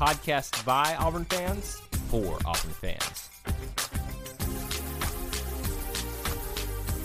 podcast 0.00 0.64
by 0.64 0.96
Auburn 0.98 1.26
fans 1.26 1.78
for 2.08 2.38
Auburn 2.46 2.70
fans. 2.70 3.28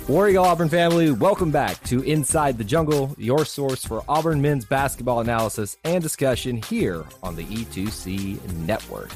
War 0.08 0.30
Eagle 0.30 0.46
Auburn 0.46 0.70
family, 0.70 1.12
welcome 1.12 1.52
back 1.52 1.84
to 1.84 2.04
Inside 2.04 2.58
the 2.58 2.64
Jungle, 2.64 3.14
your 3.18 3.44
source 3.44 3.84
for 3.84 4.02
Auburn 4.08 4.42
men's 4.42 4.64
basketball 4.64 5.20
analysis 5.20 5.76
and 5.84 6.02
discussion 6.02 6.56
here 6.56 7.04
on 7.22 7.36
the 7.36 7.44
E2C 7.44 8.42
Network. 8.60 9.12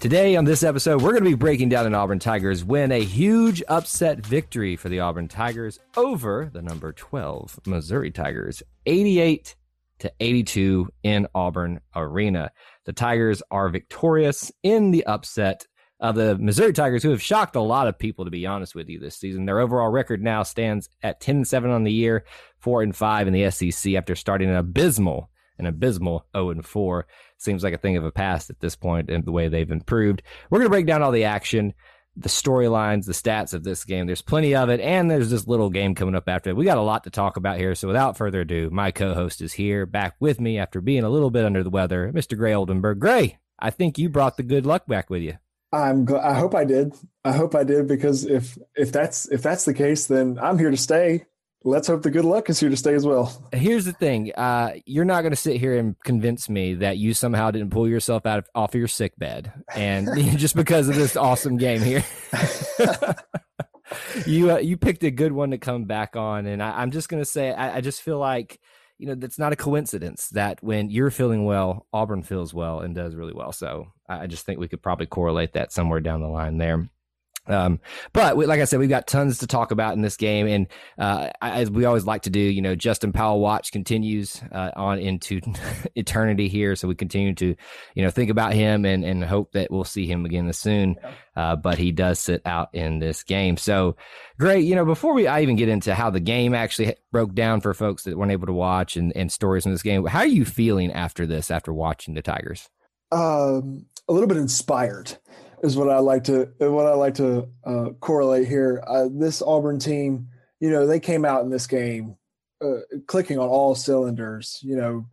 Today 0.00 0.34
on 0.34 0.44
this 0.44 0.64
episode, 0.64 1.00
we're 1.00 1.12
going 1.12 1.22
to 1.22 1.30
be 1.30 1.36
breaking 1.36 1.68
down 1.68 1.86
an 1.86 1.94
Auburn 1.94 2.18
Tigers 2.18 2.64
win, 2.64 2.90
a 2.90 3.04
huge 3.04 3.62
upset 3.68 4.26
victory 4.26 4.74
for 4.74 4.88
the 4.88 4.98
Auburn 4.98 5.28
Tigers 5.28 5.78
over 5.96 6.50
the 6.52 6.62
number 6.62 6.92
12 6.92 7.60
Missouri 7.64 8.10
Tigers, 8.10 8.60
88 8.86 9.54
to 10.00 10.12
82 10.20 10.88
in 11.02 11.26
Auburn 11.34 11.80
Arena. 11.94 12.50
The 12.84 12.92
Tigers 12.92 13.42
are 13.50 13.68
victorious 13.68 14.52
in 14.62 14.90
the 14.90 15.04
upset 15.06 15.66
of 16.00 16.16
the 16.16 16.36
Missouri 16.36 16.72
Tigers, 16.72 17.02
who 17.02 17.10
have 17.10 17.22
shocked 17.22 17.56
a 17.56 17.60
lot 17.60 17.88
of 17.88 17.98
people, 17.98 18.24
to 18.24 18.30
be 18.30 18.46
honest 18.46 18.74
with 18.74 18.88
you, 18.88 18.98
this 18.98 19.16
season. 19.16 19.46
Their 19.46 19.60
overall 19.60 19.88
record 19.88 20.22
now 20.22 20.42
stands 20.42 20.88
at 21.02 21.20
10 21.20 21.36
and 21.36 21.48
7 21.48 21.70
on 21.70 21.84
the 21.84 21.92
year, 21.92 22.24
4 22.58 22.82
and 22.82 22.94
5 22.94 23.26
in 23.26 23.32
the 23.32 23.50
SEC 23.50 23.94
after 23.94 24.14
starting 24.14 24.50
an 24.50 24.56
abysmal, 24.56 25.30
an 25.58 25.66
abysmal 25.66 26.26
0 26.36 26.50
and 26.50 26.66
4. 26.66 27.06
Seems 27.38 27.64
like 27.64 27.74
a 27.74 27.78
thing 27.78 27.96
of 27.96 28.04
a 28.04 28.12
past 28.12 28.50
at 28.50 28.60
this 28.60 28.76
point 28.76 29.08
and 29.08 29.24
the 29.24 29.32
way 29.32 29.48
they've 29.48 29.70
improved. 29.70 30.22
We're 30.50 30.58
going 30.58 30.66
to 30.66 30.74
break 30.74 30.86
down 30.86 31.02
all 31.02 31.12
the 31.12 31.24
action 31.24 31.72
the 32.16 32.28
storylines, 32.28 33.06
the 33.06 33.12
stats 33.12 33.54
of 33.54 33.64
this 33.64 33.84
game. 33.84 34.06
There's 34.06 34.22
plenty 34.22 34.54
of 34.54 34.68
it, 34.68 34.80
and 34.80 35.10
there's 35.10 35.30
this 35.30 35.46
little 35.46 35.70
game 35.70 35.94
coming 35.94 36.14
up 36.14 36.28
after 36.28 36.50
it. 36.50 36.56
We 36.56 36.64
got 36.64 36.78
a 36.78 36.82
lot 36.82 37.04
to 37.04 37.10
talk 37.10 37.36
about 37.36 37.58
here. 37.58 37.74
So 37.74 37.88
without 37.88 38.16
further 38.16 38.42
ado, 38.42 38.70
my 38.70 38.90
co-host 38.90 39.40
is 39.40 39.52
here, 39.52 39.86
back 39.86 40.14
with 40.20 40.40
me 40.40 40.58
after 40.58 40.80
being 40.80 41.04
a 41.04 41.10
little 41.10 41.30
bit 41.30 41.44
under 41.44 41.62
the 41.62 41.70
weather, 41.70 42.12
Mr. 42.14 42.36
Gray 42.36 42.54
Oldenburg. 42.54 43.00
Gray, 43.00 43.38
I 43.58 43.70
think 43.70 43.98
you 43.98 44.08
brought 44.08 44.36
the 44.36 44.42
good 44.42 44.66
luck 44.66 44.86
back 44.86 45.10
with 45.10 45.22
you. 45.22 45.38
I'm. 45.72 46.06
Gl- 46.06 46.22
I 46.22 46.34
hope 46.34 46.54
I 46.54 46.64
did. 46.64 46.94
I 47.24 47.32
hope 47.32 47.54
I 47.56 47.64
did 47.64 47.88
because 47.88 48.24
if 48.24 48.56
if 48.76 48.92
that's 48.92 49.28
if 49.30 49.42
that's 49.42 49.64
the 49.64 49.74
case, 49.74 50.06
then 50.06 50.38
I'm 50.40 50.58
here 50.58 50.70
to 50.70 50.76
stay. 50.76 51.24
Let's 51.66 51.88
hope 51.88 52.02
the 52.02 52.10
good 52.10 52.26
luck 52.26 52.50
is 52.50 52.60
here 52.60 52.68
to 52.68 52.76
stay 52.76 52.92
as 52.92 53.06
well. 53.06 53.32
Here's 53.50 53.86
the 53.86 53.92
thing: 53.92 54.32
uh, 54.34 54.72
you're 54.84 55.06
not 55.06 55.22
going 55.22 55.32
to 55.32 55.36
sit 55.36 55.56
here 55.56 55.78
and 55.78 55.96
convince 56.04 56.50
me 56.50 56.74
that 56.74 56.98
you 56.98 57.14
somehow 57.14 57.50
didn't 57.50 57.70
pull 57.70 57.88
yourself 57.88 58.26
out 58.26 58.40
of 58.40 58.48
off 58.54 58.74
of 58.74 58.78
your 58.78 58.86
sick 58.86 59.18
bed, 59.18 59.50
and 59.74 60.08
just 60.38 60.56
because 60.56 60.90
of 60.90 60.94
this 60.94 61.16
awesome 61.16 61.56
game 61.56 61.80
here. 61.80 62.04
you 64.26 64.52
uh, 64.52 64.58
you 64.58 64.76
picked 64.76 65.04
a 65.04 65.10
good 65.10 65.32
one 65.32 65.52
to 65.52 65.58
come 65.58 65.84
back 65.84 66.16
on, 66.16 66.44
and 66.44 66.62
I, 66.62 66.82
am 66.82 66.90
just 66.90 67.08
going 67.08 67.22
to 67.22 67.28
say 67.28 67.52
I, 67.52 67.76
I 67.76 67.80
just 67.80 68.02
feel 68.02 68.18
like 68.18 68.60
you 68.98 69.06
know 69.06 69.14
that's 69.14 69.38
not 69.38 69.54
a 69.54 69.56
coincidence 69.56 70.28
that 70.30 70.62
when 70.62 70.90
you're 70.90 71.10
feeling 71.10 71.46
well, 71.46 71.86
Auburn 71.94 72.22
feels 72.22 72.52
well 72.52 72.80
and 72.80 72.94
does 72.94 73.14
really 73.14 73.32
well. 73.32 73.52
So 73.52 73.86
I 74.06 74.26
just 74.26 74.44
think 74.44 74.60
we 74.60 74.68
could 74.68 74.82
probably 74.82 75.06
correlate 75.06 75.54
that 75.54 75.72
somewhere 75.72 76.00
down 76.00 76.20
the 76.20 76.28
line 76.28 76.58
there. 76.58 76.90
Um, 77.46 77.80
but 78.12 78.36
we, 78.36 78.46
like 78.46 78.60
I 78.60 78.64
said, 78.64 78.78
we've 78.78 78.88
got 78.88 79.06
tons 79.06 79.38
to 79.38 79.46
talk 79.46 79.70
about 79.70 79.94
in 79.94 80.02
this 80.02 80.16
game, 80.16 80.46
and 80.46 80.66
uh, 80.98 81.30
as 81.42 81.70
we 81.70 81.84
always 81.84 82.06
like 82.06 82.22
to 82.22 82.30
do, 82.30 82.40
you 82.40 82.62
know, 82.62 82.74
Justin 82.74 83.12
Powell 83.12 83.40
watch 83.40 83.70
continues 83.70 84.40
uh, 84.50 84.70
on 84.76 84.98
into 84.98 85.40
eternity 85.94 86.48
here, 86.48 86.74
so 86.74 86.88
we 86.88 86.94
continue 86.94 87.34
to, 87.34 87.54
you 87.94 88.02
know, 88.02 88.10
think 88.10 88.30
about 88.30 88.54
him 88.54 88.84
and 88.84 89.04
and 89.04 89.22
hope 89.22 89.52
that 89.52 89.70
we'll 89.70 89.84
see 89.84 90.06
him 90.06 90.24
again 90.24 90.50
soon. 90.52 90.96
Uh, 91.36 91.56
but 91.56 91.78
he 91.78 91.92
does 91.92 92.18
sit 92.18 92.40
out 92.46 92.68
in 92.72 92.98
this 92.98 93.22
game, 93.22 93.56
so 93.56 93.96
great. 94.38 94.64
You 94.64 94.74
know, 94.74 94.84
before 94.84 95.12
we 95.12 95.26
I 95.26 95.42
even 95.42 95.56
get 95.56 95.68
into 95.68 95.94
how 95.94 96.10
the 96.10 96.20
game 96.20 96.54
actually 96.54 96.94
broke 97.12 97.34
down 97.34 97.60
for 97.60 97.74
folks 97.74 98.04
that 98.04 98.16
weren't 98.16 98.32
able 98.32 98.46
to 98.46 98.52
watch 98.52 98.96
and 98.96 99.14
and 99.16 99.30
stories 99.30 99.64
from 99.64 99.72
this 99.72 99.82
game, 99.82 100.04
how 100.06 100.20
are 100.20 100.26
you 100.26 100.44
feeling 100.44 100.92
after 100.92 101.26
this? 101.26 101.50
After 101.50 101.72
watching 101.72 102.14
the 102.14 102.22
Tigers, 102.22 102.70
um, 103.12 103.86
a 104.08 104.12
little 104.12 104.28
bit 104.28 104.38
inspired 104.38 105.18
is 105.64 105.76
what 105.76 105.88
I 105.88 105.98
like 105.98 106.24
to 106.24 106.52
what 106.58 106.86
I 106.86 106.94
like 106.94 107.14
to 107.14 107.48
uh, 107.64 107.90
correlate 108.00 108.46
here. 108.46 108.84
Uh, 108.86 109.08
this 109.10 109.40
Auburn 109.40 109.78
team, 109.78 110.28
you 110.60 110.70
know, 110.70 110.86
they 110.86 111.00
came 111.00 111.24
out 111.24 111.42
in 111.42 111.50
this 111.50 111.66
game 111.66 112.16
uh, 112.62 112.80
clicking 113.06 113.38
on 113.38 113.48
all 113.48 113.74
cylinders. 113.74 114.60
You 114.62 114.76
know, 114.76 115.06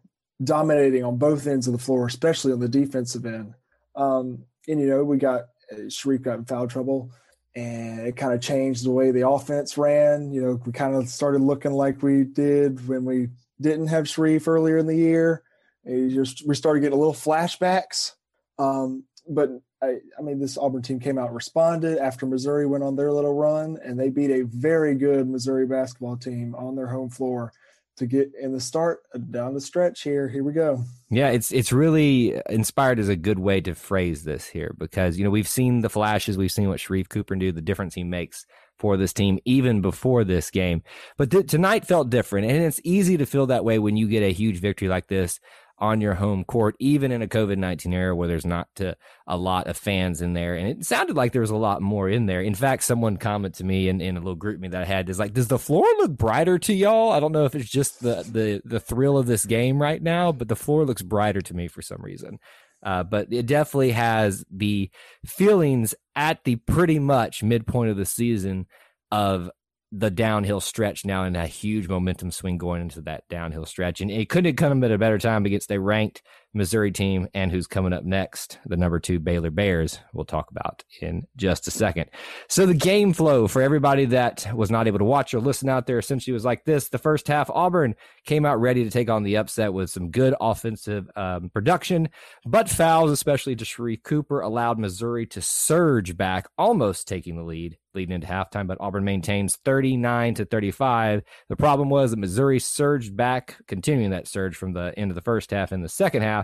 dominating 0.44 1.06
on 1.06 1.18
both 1.18 1.48
ends 1.48 1.68
of 1.68 1.74
the 1.74 1.80
floor, 1.80 2.06
especially 2.06 2.52
on 2.52 2.60
the 2.60 2.68
defensive 2.68 3.26
end. 3.26 3.54
Um, 3.96 4.44
and 4.68 4.80
you 4.80 4.88
know, 4.88 5.04
we 5.04 5.18
got 5.18 5.46
uh, 5.72 5.88
Sharife 5.88 6.24
got 6.24 6.40
in 6.40 6.46
foul 6.46 6.68
trouble, 6.68 7.12
and 7.56 8.02
it 8.02 8.18
kind 8.18 8.34
of 8.34 8.42
changed 8.42 8.86
the 8.86 8.92
way 8.92 9.12
the 9.12 9.28
offense 9.28 9.78
ran. 9.78 10.32
You 10.32 10.42
know, 10.42 10.62
we 10.66 10.74
kind 10.74 10.96
of 10.96 11.08
started 11.08 11.42
looking 11.42 11.74
like 11.74 12.04
we 12.04 12.26
did 12.26 12.88
when 12.90 13.06
we 13.06 13.30
didn't 13.62 13.88
have 13.88 14.06
Sharife 14.06 14.48
earlier 14.48 14.78
in 14.78 14.88
the 14.88 14.98
year. 14.98 15.44
And 15.86 16.12
just 16.12 16.46
we 16.46 16.56
started 16.56 16.82
getting 16.82 16.98
a 16.98 17.00
little 17.00 17.14
flashbacks. 17.14 18.14
Um, 18.60 19.06
but 19.28 19.50
I, 19.82 19.98
I, 20.18 20.22
mean, 20.22 20.40
this 20.40 20.58
Auburn 20.58 20.82
team 20.82 21.00
came 21.00 21.18
out 21.18 21.34
responded 21.34 21.98
after 21.98 22.26
Missouri 22.26 22.68
went 22.68 22.84
on 22.84 22.96
their 22.96 23.12
little 23.12 23.34
run, 23.34 23.80
and 23.84 24.00
they 24.00 24.10
beat 24.10 24.30
a 24.30 24.44
very 24.44 24.96
good 24.96 25.28
Missouri 25.28 25.66
basketball 25.66 26.18
team 26.18 26.54
on 26.56 26.76
their 26.76 26.88
home 26.88 27.10
floor 27.10 27.52
to 27.98 28.06
get 28.06 28.32
in 28.40 28.52
the 28.52 28.60
start 28.60 29.02
uh, 29.14 29.18
down 29.18 29.54
the 29.54 29.62
stretch 29.62 30.02
here. 30.04 30.28
Here 30.30 30.44
we 30.44 30.54
go. 30.54 30.84
Yeah, 31.10 31.30
it's 31.30 31.52
it's 31.52 31.72
really 31.72 32.40
inspired 32.50 33.00
is 33.00 33.10
a 33.10 33.16
good 33.16 33.40
way 33.40 33.60
to 33.62 33.74
phrase 33.74 34.24
this 34.24 34.48
here 34.48 34.76
because 34.78 35.18
you 35.18 35.24
know 35.24 35.30
we've 35.30 35.48
seen 35.48 35.82
the 35.82 35.90
flashes, 35.90 36.38
we've 36.38 36.52
seen 36.52 36.70
what 36.70 36.80
Sharife 36.80 37.10
Cooper 37.10 37.36
do, 37.36 37.52
the 37.52 37.62
difference 37.62 37.96
he 37.96 38.04
makes 38.04 38.46
for 38.78 38.98
this 38.98 39.14
team 39.14 39.40
even 39.46 39.82
before 39.82 40.24
this 40.24 40.50
game. 40.50 40.82
But 41.18 41.30
th- 41.30 41.48
tonight 41.48 41.86
felt 41.86 42.10
different, 42.10 42.50
and 42.50 42.64
it's 42.64 42.82
easy 42.84 43.18
to 43.18 43.26
feel 43.26 43.48
that 43.48 43.66
way 43.66 43.78
when 43.78 43.98
you 43.98 44.08
get 44.08 44.24
a 44.24 44.34
huge 44.34 44.60
victory 44.60 44.88
like 44.88 45.08
this 45.08 45.40
on 45.82 46.00
your 46.00 46.14
home 46.14 46.44
court, 46.44 46.76
even 46.80 47.12
in 47.12 47.24
a 47.24 47.28
COVID 47.28 47.58
19 47.58 47.92
era 47.92 48.16
where 48.16 48.28
there's 48.28 48.46
not 48.46 48.70
to, 48.76 48.96
a 49.26 49.36
lot 49.36 49.68
of 49.68 49.76
fans 49.76 50.22
in 50.22 50.34
there. 50.34 50.56
And 50.56 50.68
it 50.68 50.86
sounded 50.86 51.18
like 51.18 51.32
there 51.32 51.42
was 51.42 51.50
a 51.50 51.56
lot 51.56 51.82
more 51.82 52.08
in 52.08 52.28
there. 52.28 52.42
In 52.42 52.54
fact, 52.54 52.84
someone 52.84 53.18
commented 53.18 53.58
to 53.58 53.64
me 53.66 53.90
in, 53.90 54.00
in 54.00 54.16
a 54.16 54.20
little 54.20 54.38
GroupMe 54.38 54.70
that 54.72 54.84
I 54.84 54.86
had 54.86 55.10
is 55.10 55.20
like, 55.20 55.34
does 55.34 55.48
the 55.48 55.60
floor 55.60 55.86
look 55.98 56.16
brighter 56.16 56.60
to 56.60 56.74
y'all? 56.74 57.12
I 57.12 57.20
don't 57.20 57.32
know 57.32 57.46
if 57.46 57.56
it's 57.56 57.70
just 57.70 58.02
the, 58.02 58.24
the, 58.32 58.62
the 58.64 58.80
thrill 58.80 59.18
of 59.18 59.26
this 59.26 59.46
game 59.46 59.82
right 59.82 60.02
now, 60.02 60.32
but 60.32 60.48
the 60.48 60.56
floor 60.56 60.86
looks 60.86 61.02
brighter 61.02 61.42
to 61.42 61.54
me 61.56 61.68
for 61.68 61.82
some 61.82 62.02
reason. 62.02 62.40
Uh, 62.84 63.04
but 63.04 63.28
it 63.32 63.46
definitely 63.46 63.92
has 63.92 64.46
the 64.52 64.90
feelings 65.26 65.94
at 66.16 66.44
the 66.44 66.56
pretty 66.56 67.00
much 67.00 67.44
midpoint 67.44 67.90
of 67.90 67.98
the 67.98 68.06
season 68.06 68.68
of 69.12 69.50
the 69.92 70.10
downhill 70.10 70.62
stretch 70.62 71.06
now 71.06 71.24
and 71.24 71.36
a 71.36 71.46
huge 71.48 71.88
momentum 71.88 72.32
swing 72.32 72.58
going 72.58 72.82
into 72.82 73.02
that 73.02 73.28
downhill 73.30 73.66
stretch. 73.66 74.00
And 74.00 74.10
it 74.10 74.30
couldn't 74.30 74.46
have 74.46 74.56
come 74.56 74.84
at 74.84 74.92
a 74.92 74.98
better 74.98 75.18
time 75.18 75.46
against 75.46 75.72
a 75.72 75.80
ranked 75.80 76.22
Missouri 76.54 76.92
team 76.92 77.28
and 77.34 77.52
who's 77.52 77.68
coming 77.68 77.94
up 77.94 78.04
next, 78.04 78.60
the 78.66 78.78
number 78.78 79.00
two 79.00 79.20
Baylor 79.20 79.52
Bears, 79.52 80.00
we'll 80.14 80.26
talk 80.26 80.52
about 80.52 80.84
in 81.02 81.26
just 81.38 81.68
a 81.68 81.72
second. 81.72 82.10
So 82.50 82.66
the 82.66 82.74
game 82.74 83.14
flow 83.14 83.48
for 83.48 83.62
everybody 83.62 84.06
that 84.06 84.48
was 84.54 84.70
not 84.70 84.88
able 84.88 85.00
to 85.00 85.06
watch 85.06 85.34
or 85.34 85.40
listen 85.40 85.70
out 85.70 85.88
there 85.88 86.00
essentially 86.00 86.34
was 86.34 86.46
like 86.46 86.66
this. 86.66 86.90
The 86.90 86.98
first 86.98 87.28
half, 87.28 87.50
Auburn 87.50 87.96
came 88.26 88.46
out 88.46 88.60
ready 88.60 88.84
to 88.84 88.90
take 88.90 89.10
on 89.10 89.24
the 89.24 89.38
upset 89.38 89.74
with 89.74 89.90
some 89.90 90.12
good 90.12 90.36
offensive 90.42 91.10
um, 91.16 91.50
production, 91.50 92.10
but 92.46 92.70
fouls, 92.70 93.12
especially 93.12 93.56
to 93.56 93.66
Sharife 93.66 94.04
Cooper, 94.04 94.42
allowed 94.42 94.80
Missouri 94.80 95.26
to 95.28 95.42
surge 95.42 96.18
back, 96.18 96.48
almost 96.58 97.08
taking 97.08 97.38
the 97.38 97.44
lead 97.44 97.78
leading 97.94 98.16
into 98.16 98.28
halftime, 98.28 98.68
but 98.68 98.78
Auburn 98.80 99.04
maintains 99.04 99.58
39 99.66 100.36
to 100.36 100.46
35. 100.46 101.24
The 101.50 101.56
problem 101.56 101.90
was 101.90 102.12
that 102.12 102.18
Missouri 102.18 102.60
surged 102.60 103.16
back, 103.16 103.58
continuing 103.68 104.12
that 104.12 104.28
surge 104.28 104.56
from 104.56 104.74
the 104.74 104.94
end 104.98 105.12
of 105.12 105.16
the 105.16 105.22
first 105.22 105.52
half 105.52 105.72
in 105.72 105.82
the 105.82 105.90
second 105.90 106.22
half, 106.22 106.41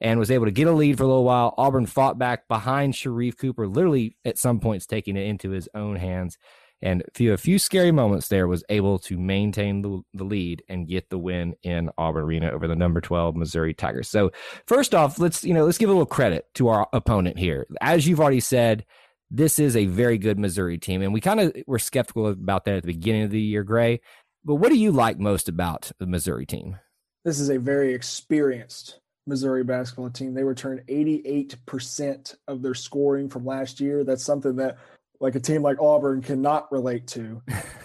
and 0.00 0.18
was 0.18 0.30
able 0.30 0.44
to 0.44 0.52
get 0.52 0.66
a 0.66 0.72
lead 0.72 0.96
for 0.96 1.04
a 1.04 1.08
little 1.08 1.24
while. 1.24 1.54
Auburn 1.58 1.86
fought 1.86 2.18
back 2.18 2.48
behind 2.48 2.94
Sharife 2.94 3.36
Cooper, 3.36 3.66
literally 3.66 4.16
at 4.24 4.38
some 4.38 4.60
points 4.60 4.86
taking 4.86 5.16
it 5.16 5.26
into 5.26 5.50
his 5.50 5.68
own 5.74 5.96
hands. 5.96 6.38
And 6.80 7.02
a 7.02 7.10
few, 7.12 7.32
a 7.32 7.38
few 7.38 7.58
scary 7.58 7.90
moments 7.90 8.28
there 8.28 8.46
was 8.46 8.62
able 8.68 9.00
to 9.00 9.18
maintain 9.18 9.82
the, 9.82 10.00
the 10.14 10.22
lead 10.22 10.62
and 10.68 10.86
get 10.86 11.10
the 11.10 11.18
win 11.18 11.56
in 11.64 11.90
Auburn 11.98 12.22
Arena 12.22 12.50
over 12.52 12.68
the 12.68 12.76
number 12.76 13.00
12 13.00 13.34
Missouri 13.34 13.74
Tigers. 13.74 14.08
So 14.08 14.30
first 14.66 14.94
off, 14.94 15.18
let's, 15.18 15.42
you 15.42 15.54
know, 15.54 15.64
let's 15.64 15.78
give 15.78 15.88
a 15.88 15.92
little 15.92 16.06
credit 16.06 16.46
to 16.54 16.68
our 16.68 16.88
opponent 16.92 17.36
here. 17.36 17.66
As 17.80 18.06
you've 18.06 18.20
already 18.20 18.40
said, 18.40 18.84
this 19.30 19.58
is 19.58 19.76
a 19.76 19.86
very 19.86 20.18
good 20.18 20.38
Missouri 20.38 20.78
team. 20.78 21.02
And 21.02 21.12
we 21.12 21.20
kind 21.20 21.40
of 21.40 21.52
were 21.66 21.80
skeptical 21.80 22.28
about 22.28 22.64
that 22.64 22.76
at 22.76 22.82
the 22.84 22.92
beginning 22.92 23.24
of 23.24 23.30
the 23.30 23.40
year, 23.40 23.64
Gray. 23.64 24.00
But 24.44 24.56
what 24.56 24.70
do 24.70 24.78
you 24.78 24.92
like 24.92 25.18
most 25.18 25.48
about 25.48 25.90
the 25.98 26.06
Missouri 26.06 26.46
team? 26.46 26.78
This 27.24 27.40
is 27.40 27.50
a 27.50 27.58
very 27.58 27.92
experienced 27.92 29.00
Missouri 29.28 29.62
basketball 29.62 30.10
team. 30.10 30.34
They 30.34 30.42
returned 30.42 30.82
88% 30.88 32.34
of 32.48 32.62
their 32.62 32.74
scoring 32.74 33.28
from 33.28 33.44
last 33.44 33.80
year. 33.80 34.02
That's 34.02 34.24
something 34.24 34.56
that 34.56 34.78
like 35.20 35.34
a 35.34 35.40
team 35.40 35.62
like 35.62 35.80
Auburn 35.80 36.22
cannot 36.22 36.70
relate 36.72 37.06
to. 37.08 37.42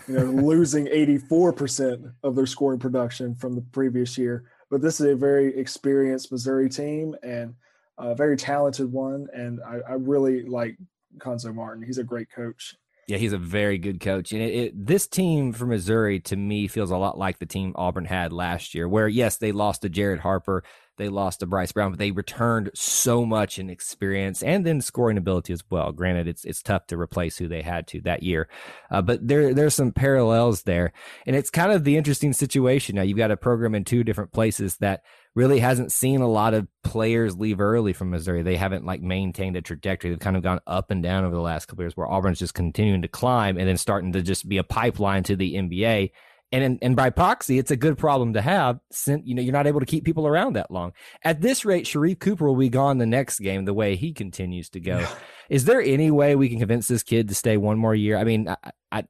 You 0.07 0.13
know, 0.13 0.24
losing 0.44 0.86
84% 0.86 2.13
of 2.24 2.36
their 2.36 2.45
scoring 2.45 2.80
production 2.80 3.36
from 3.36 3.56
the 3.56 3.62
previous 3.62 4.18
year. 4.18 4.45
But 4.69 4.81
this 4.81 5.00
is 5.00 5.07
a 5.07 5.16
very 5.16 5.56
experienced 5.57 6.31
Missouri 6.31 6.69
team 6.69 7.16
and 7.24 7.56
a 7.98 8.16
very 8.16 8.38
talented 8.38 8.92
one. 8.92 9.28
And 9.34 9.60
I, 9.66 9.92
I 9.92 9.94
really 9.94 10.44
like 10.44 10.78
Cuonzo 11.18 11.54
Martin. 11.54 11.84
He's 11.84 11.98
a 11.98 12.04
great 12.04 12.31
coach. 12.31 12.75
Yeah, 13.08 13.18
he's 13.18 13.34
a 13.34 13.38
very 13.38 13.78
good 13.78 14.00
coach. 14.00 14.32
And 14.32 14.42
it, 14.42 14.54
it, 14.54 14.86
this 14.86 15.08
team 15.08 15.52
for 15.52 15.66
Missouri, 15.66 16.20
to 16.22 16.36
me, 16.36 16.68
feels 16.68 16.92
a 16.92 16.98
lot 16.98 17.18
like 17.18 17.40
the 17.40 17.46
team 17.46 17.74
Auburn 17.76 18.06
had 18.06 18.32
last 18.32 18.74
year, 18.74 18.88
where, 18.88 19.08
yes, 19.08 19.38
they 19.38 19.52
lost 19.52 19.82
to 19.82 19.90
Jared 19.90 20.22
Harper, 20.22 20.64
they 20.98 21.10
lost 21.10 21.40
to 21.40 21.48
Bryce 21.48 21.72
Brown, 21.72 21.92
but 21.92 22.00
they 22.00 22.12
returned 22.12 22.70
so 22.76 23.26
much 23.26 23.58
in 23.58 23.70
experience 23.70 24.44
and 24.44 24.66
then 24.66 24.80
scoring 24.80 25.18
ability 25.18 25.52
as 25.52 25.64
well. 25.70 25.92
Granted, 25.92 26.28
it's 26.28 26.46
it's 26.46 26.62
tough 26.62 26.86
to 26.88 26.98
replace 26.98 27.38
who 27.38 27.48
they 27.48 27.64
had 27.64 27.88
to 27.88 28.02
that 28.02 28.22
year, 28.24 28.48
uh, 28.92 29.02
but 29.02 29.28
there 29.28 29.54
there's 29.54 29.74
some 29.74 29.92
parallels 29.92 30.64
there, 30.64 30.94
and 31.26 31.36
it's 31.36 31.50
kind 31.50 31.72
of 31.72 31.84
the 31.84 31.98
interesting 31.98 32.32
situation. 32.32 32.96
Now 32.96 33.02
you've 33.02 33.18
got 33.18 33.32
a 33.32 33.38
program 33.38 33.74
in 33.74 33.86
two 33.86 34.04
different 34.04 34.32
places 34.32 34.78
that 34.78 35.04
really 35.35 35.59
hasn't 35.59 35.91
seen 35.91 36.21
a 36.21 36.27
lot 36.27 36.53
of 36.53 36.68
players 36.83 37.35
leave 37.35 37.59
early 37.59 37.94
from 37.94 38.12
Missouri. 38.12 38.44
They 38.44 38.56
haven't 38.56 38.85
like 38.85 39.01
maintained 39.01 39.56
a 39.56 39.62
trajectory. 39.62 40.12
They've 40.12 40.19
kind 40.19 40.38
of 40.38 40.44
gone 40.44 40.59
up 40.68 40.91
and 40.91 41.01
down 41.01 41.25
over 41.25 41.35
the 41.35 41.41
last 41.41 41.65
couple 41.65 41.83
years 41.83 41.97
where 41.97 42.07
Auburn's 42.07 42.39
just 42.39 42.53
continuing 42.53 43.01
to 43.01 43.07
climb 43.07 43.57
and 43.57 43.68
then 43.68 43.77
starting 43.77 44.13
to 44.13 44.21
just 44.21 44.47
be 44.47 44.57
a 44.57 44.63
pipeline 44.63 45.24
to 45.24 45.35
the 45.35 45.56
NBA. 45.56 46.12
And, 46.51 46.77
and 46.83 46.95
by 46.95 47.09
proxy, 47.09 47.57
it's 47.57 47.71
a 47.71 47.75
good 47.75 47.97
problem 47.97 48.33
to 48.33 48.41
have 48.41 48.80
since, 48.91 49.24
you 49.25 49.33
know, 49.33 49.41
you're 49.41 49.53
not 49.53 49.65
able 49.65 49.80
to 49.80 49.88
keep 49.88 50.06
people 50.06 50.27
around 50.27 50.53
that 50.53 50.69
long. 50.69 50.94
At 51.24 51.41
this 51.41 51.65
rate, 51.65 51.85
Sharife 51.85 52.19
Cooper 52.19 52.45
will 52.45 52.56
be 52.56 52.69
gone 52.69 53.00
the 53.00 53.07
next 53.07 53.39
game 53.39 53.65
the 53.65 53.74
way 53.74 53.95
he 53.95 54.13
continues 54.13 54.69
to 54.69 54.80
go. 54.80 55.07
Is 55.50 55.65
there 55.65 55.81
any 55.81 56.12
way 56.12 56.35
we 56.35 56.50
can 56.50 56.59
convince 56.59 56.88
this 56.88 57.01
kid 57.01 57.30
to 57.30 57.35
stay 57.35 57.57
one 57.57 57.80
more 57.80 57.95
year? 57.95 58.18
I 58.18 58.24
mean, 58.24 58.47
I, 58.50 58.71
I 58.91 59.03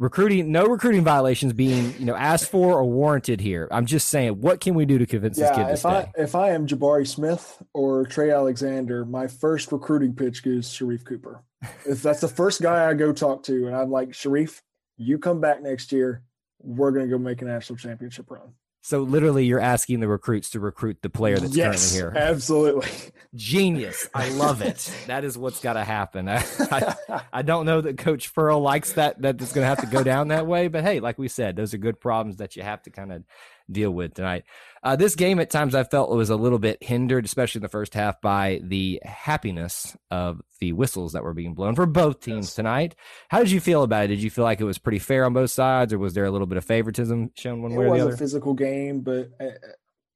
recruiting 0.00 0.50
no 0.50 0.64
recruiting 0.66 1.04
violations 1.04 1.52
being 1.52 1.94
you 1.98 2.06
know 2.06 2.16
asked 2.16 2.50
for 2.50 2.72
or 2.72 2.84
warranted 2.84 3.40
here 3.40 3.68
i'm 3.70 3.86
just 3.86 4.08
saying 4.08 4.40
what 4.40 4.58
can 4.58 4.74
we 4.74 4.84
do 4.84 4.98
to 4.98 5.06
convince 5.06 5.38
yeah, 5.38 5.48
this 5.48 5.56
kid 5.56 5.64
to 5.64 5.72
if 5.72 5.78
stay 5.78 5.88
I 5.88 6.12
if 6.16 6.34
I 6.34 6.50
am 6.50 6.66
Jabari 6.66 7.06
Smith 7.06 7.62
or 7.72 8.06
Trey 8.06 8.30
Alexander, 8.30 9.04
my 9.04 9.26
first 9.26 9.72
recruiting 9.72 10.14
pitch 10.14 10.44
is 10.46 10.66
Sharife 10.68 11.04
Cooper. 11.04 11.42
if 11.86 12.02
that's 12.02 12.20
the 12.20 12.28
first 12.28 12.62
guy 12.62 12.88
I 12.88 12.94
go 12.94 13.12
talk 13.12 13.42
to, 13.44 13.66
and 13.66 13.76
I'm 13.76 13.90
like, 13.90 14.10
Sharife 14.10 14.60
you 14.96 15.18
come 15.18 15.40
back 15.40 15.62
next 15.62 15.92
year, 15.92 16.22
we're 16.60 16.90
gonna 16.90 17.08
go 17.08 17.18
make 17.18 17.42
a 17.42 17.46
national 17.46 17.78
championship 17.78 18.30
run. 18.30 18.52
So 18.82 19.00
literally 19.02 19.44
you're 19.44 19.60
asking 19.60 20.00
the 20.00 20.08
recruits 20.08 20.50
to 20.50 20.60
recruit 20.60 21.02
the 21.02 21.10
player 21.10 21.38
that's 21.38 21.54
yes, 21.56 21.92
currently 21.92 22.18
here. 22.18 22.28
absolutely. 22.28 22.88
genius. 23.34 24.08
I 24.14 24.30
love 24.30 24.62
it. 24.62 24.92
That 25.06 25.24
is 25.24 25.36
what's 25.36 25.60
got 25.60 25.74
to 25.74 25.84
happen. 25.84 26.28
I, 26.28 26.44
I, 26.58 27.22
I 27.32 27.42
don't 27.42 27.66
know 27.66 27.80
that 27.80 27.98
coach 27.98 28.34
Pearl 28.34 28.60
likes 28.60 28.94
that 28.94 29.20
that 29.22 29.40
it's 29.40 29.52
going 29.52 29.64
to 29.64 29.68
have 29.68 29.80
to 29.80 29.86
go 29.86 30.02
down 30.02 30.28
that 30.28 30.46
way 30.46 30.68
but 30.68 30.84
hey 30.84 31.00
like 31.00 31.18
we 31.18 31.28
said 31.28 31.56
those 31.56 31.74
are 31.74 31.78
good 31.78 32.00
problems 32.00 32.36
that 32.36 32.56
you 32.56 32.62
have 32.62 32.82
to 32.82 32.90
kind 32.90 33.12
of 33.12 33.24
deal 33.72 33.90
with 33.90 34.14
tonight 34.14 34.44
uh, 34.82 34.96
this 34.96 35.14
game 35.14 35.38
at 35.40 35.50
times 35.50 35.74
i 35.74 35.84
felt 35.84 36.10
it 36.12 36.16
was 36.16 36.30
a 36.30 36.36
little 36.36 36.58
bit 36.58 36.82
hindered 36.82 37.24
especially 37.24 37.58
in 37.58 37.62
the 37.62 37.68
first 37.68 37.94
half 37.94 38.20
by 38.20 38.60
the 38.64 39.00
happiness 39.04 39.96
of 40.10 40.40
the 40.60 40.72
whistles 40.72 41.12
that 41.12 41.22
were 41.22 41.34
being 41.34 41.54
blown 41.54 41.74
for 41.74 41.86
both 41.86 42.20
teams 42.20 42.46
Yes. 42.46 42.54
tonight 42.54 42.94
how 43.28 43.38
did 43.38 43.50
you 43.50 43.60
feel 43.60 43.82
about 43.82 44.04
it 44.04 44.08
did 44.08 44.22
you 44.22 44.30
feel 44.30 44.44
like 44.44 44.60
it 44.60 44.64
was 44.64 44.78
pretty 44.78 44.98
fair 44.98 45.24
on 45.24 45.32
both 45.32 45.50
sides 45.50 45.92
or 45.92 45.98
was 45.98 46.14
there 46.14 46.24
a 46.24 46.30
little 46.30 46.46
bit 46.46 46.58
of 46.58 46.64
favoritism 46.64 47.30
shown 47.36 47.62
one 47.62 47.72
it 47.72 47.78
way 47.78 47.86
or 47.86 48.06
was 48.06 48.14
a 48.14 48.18
physical 48.18 48.54
game, 48.54 49.00
but 49.00 49.30
uh, 49.40 49.46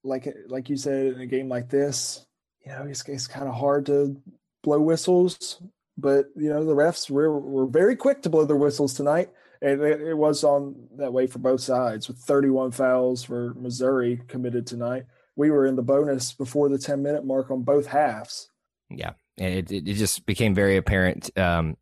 like 0.03 0.29
like 0.49 0.69
you 0.69 0.77
said, 0.77 1.15
in 1.15 1.21
a 1.21 1.27
game 1.27 1.49
like 1.49 1.69
this, 1.71 2.27
you 2.65 2.71
know, 2.73 2.85
it's, 2.89 3.09
it's 3.09 3.27
kind 3.27 3.49
of 3.49 3.55
hard 3.55 3.87
to 3.87 4.21
blow 4.63 4.81
whistles. 4.81 5.63
But 5.97 6.27
you 6.37 6.51
know, 6.51 6.65
the 6.65 6.75
refs 6.75 7.09
were 7.09 7.39
were 7.39 7.67
very 7.67 7.97
quick 7.97 8.21
to 8.23 8.29
blow 8.31 8.45
their 8.45 8.57
whistles 8.57 8.93
tonight, 8.95 9.31
it, 9.65 9.81
it 9.81 10.15
was 10.15 10.45
on 10.45 10.89
that 10.97 11.13
way 11.13 11.27
for 11.27 11.39
both 11.39 11.61
sides 11.61 12.07
with 12.07 12.19
31 12.19 12.73
fouls 12.73 13.25
for 13.25 13.55
Missouri 13.55 14.21
committed 14.29 14.67
tonight. 14.67 15.05
We 15.37 15.51
were 15.51 15.67
in 15.67 15.77
the 15.77 15.83
bonus 15.83 16.33
before 16.33 16.69
the 16.69 16.79
10 16.79 17.03
minute 17.03 17.25
mark 17.25 17.51
on 17.51 17.63
both 17.63 17.87
halves. 17.87 18.51
Yeah, 18.91 19.13
it, 19.39 19.73
it 19.73 19.85
just 19.85 20.27
became 20.27 20.55
very 20.55 20.77
apparent 20.77 21.37
um, 21.39 21.77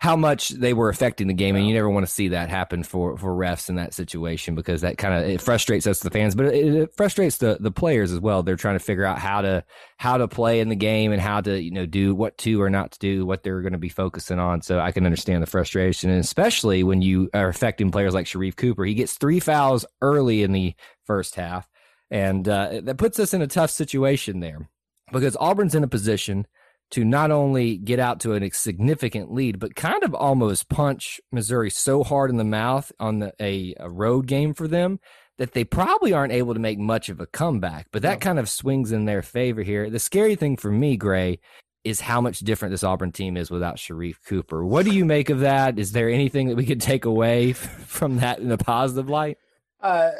how 0.00 0.16
much 0.16 0.48
they 0.48 0.72
were 0.72 0.88
affecting 0.88 1.26
the 1.26 1.34
game, 1.34 1.56
and 1.56 1.68
you 1.68 1.74
never 1.74 1.90
want 1.90 2.06
to 2.06 2.12
see 2.12 2.28
that 2.28 2.48
happen 2.48 2.82
for 2.82 3.18
for 3.18 3.34
refs 3.34 3.68
in 3.68 3.74
that 3.74 3.92
situation 3.92 4.54
because 4.54 4.80
that 4.80 4.96
kind 4.96 5.12
of 5.12 5.28
it 5.28 5.42
frustrates 5.42 5.86
us 5.86 6.00
the 6.00 6.10
fans, 6.10 6.34
but 6.34 6.46
it, 6.46 6.74
it 6.74 6.94
frustrates 6.96 7.36
the 7.36 7.58
the 7.60 7.70
players 7.70 8.10
as 8.10 8.18
well. 8.18 8.42
They're 8.42 8.56
trying 8.56 8.76
to 8.76 8.84
figure 8.84 9.04
out 9.04 9.18
how 9.18 9.42
to 9.42 9.62
how 9.98 10.16
to 10.16 10.26
play 10.26 10.60
in 10.60 10.70
the 10.70 10.74
game 10.74 11.12
and 11.12 11.20
how 11.20 11.42
to 11.42 11.60
you 11.60 11.70
know 11.70 11.84
do 11.84 12.14
what 12.14 12.38
to 12.38 12.62
or 12.62 12.70
not 12.70 12.92
to 12.92 12.98
do, 12.98 13.26
what 13.26 13.42
they're 13.42 13.60
going 13.60 13.74
to 13.74 13.78
be 13.78 13.90
focusing 13.90 14.38
on. 14.38 14.62
So 14.62 14.80
I 14.80 14.90
can 14.90 15.04
understand 15.04 15.42
the 15.42 15.46
frustration, 15.46 16.08
and 16.08 16.20
especially 16.20 16.82
when 16.82 17.02
you 17.02 17.28
are 17.34 17.48
affecting 17.48 17.90
players 17.90 18.14
like 18.14 18.26
Sharife 18.26 18.56
Cooper. 18.56 18.86
He 18.86 18.94
gets 18.94 19.18
three 19.18 19.38
fouls 19.38 19.84
early 20.00 20.42
in 20.42 20.52
the 20.52 20.74
first 21.04 21.34
half, 21.34 21.68
and 22.10 22.48
uh, 22.48 22.80
that 22.84 22.96
puts 22.96 23.18
us 23.18 23.34
in 23.34 23.42
a 23.42 23.46
tough 23.46 23.70
situation 23.70 24.40
there 24.40 24.70
because 25.12 25.36
Auburn's 25.38 25.74
in 25.74 25.84
a 25.84 25.88
position 25.88 26.46
to 26.90 27.04
not 27.04 27.30
only 27.30 27.76
get 27.76 27.98
out 28.00 28.20
to 28.20 28.34
a 28.34 28.50
significant 28.50 29.32
lead, 29.32 29.58
but 29.58 29.76
kind 29.76 30.02
of 30.02 30.14
almost 30.14 30.68
punch 30.68 31.20
Missouri 31.30 31.70
so 31.70 32.02
hard 32.02 32.30
in 32.30 32.36
the 32.36 32.44
mouth 32.44 32.90
on 32.98 33.20
the, 33.20 33.32
a, 33.40 33.74
a 33.78 33.88
road 33.88 34.26
game 34.26 34.54
for 34.54 34.66
them 34.66 34.98
that 35.38 35.52
they 35.52 35.64
probably 35.64 36.12
aren't 36.12 36.32
able 36.32 36.52
to 36.52 36.60
make 36.60 36.78
much 36.78 37.08
of 37.08 37.20
a 37.20 37.26
comeback. 37.26 37.86
But 37.92 38.02
that 38.02 38.14
No. 38.18 38.24
kind 38.24 38.38
of 38.38 38.48
swings 38.48 38.92
in 38.92 39.04
their 39.06 39.22
favor 39.22 39.62
here. 39.62 39.88
The 39.88 39.98
scary 39.98 40.34
thing 40.34 40.56
for 40.56 40.70
me, 40.70 40.96
Gray, 40.96 41.38
is 41.82 42.00
how 42.00 42.20
much 42.20 42.40
different 42.40 42.72
this 42.72 42.84
Auburn 42.84 43.10
team 43.12 43.36
is 43.38 43.50
without 43.50 43.76
Sharife 43.76 44.16
Cooper. 44.26 44.66
What 44.66 44.84
do 44.84 44.90
you 44.92 45.06
make 45.06 45.30
of 45.30 45.40
that? 45.40 45.78
Is 45.78 45.92
there 45.92 46.10
anything 46.10 46.48
that 46.48 46.56
we 46.56 46.66
could 46.66 46.80
take 46.80 47.06
away 47.06 47.52
from 47.54 48.16
that 48.18 48.40
in 48.40 48.50
a 48.52 48.58
positive 48.58 49.08
light? 49.08 49.38
Uh, 49.80 50.10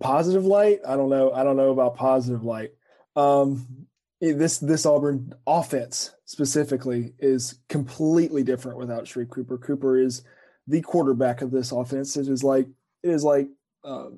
positive 0.00 0.44
light? 0.44 0.80
I 0.88 0.96
don't 0.96 1.08
know. 1.10 1.30
I 1.32 1.44
don't 1.44 1.56
know 1.56 1.70
about 1.70 1.94
positive 1.96 2.42
light. 2.42 2.70
Um, 3.14 3.86
this 4.20 4.58
this 4.58 4.84
Auburn 4.84 5.32
offense 5.46 6.12
specifically 6.24 7.12
is 7.18 7.60
completely 7.68 8.42
different 8.42 8.78
without 8.78 9.04
Sharife 9.04 9.30
Cooper. 9.30 9.58
Cooper 9.58 9.98
is 9.98 10.22
the 10.66 10.80
quarterback 10.82 11.40
of 11.40 11.50
this 11.50 11.72
offense. 11.72 12.16
It 12.16 12.28
is 12.28 12.42
like 12.42 12.66
it 13.02 13.10
is 13.10 13.22
like 13.22 13.48
uh, 13.84 14.08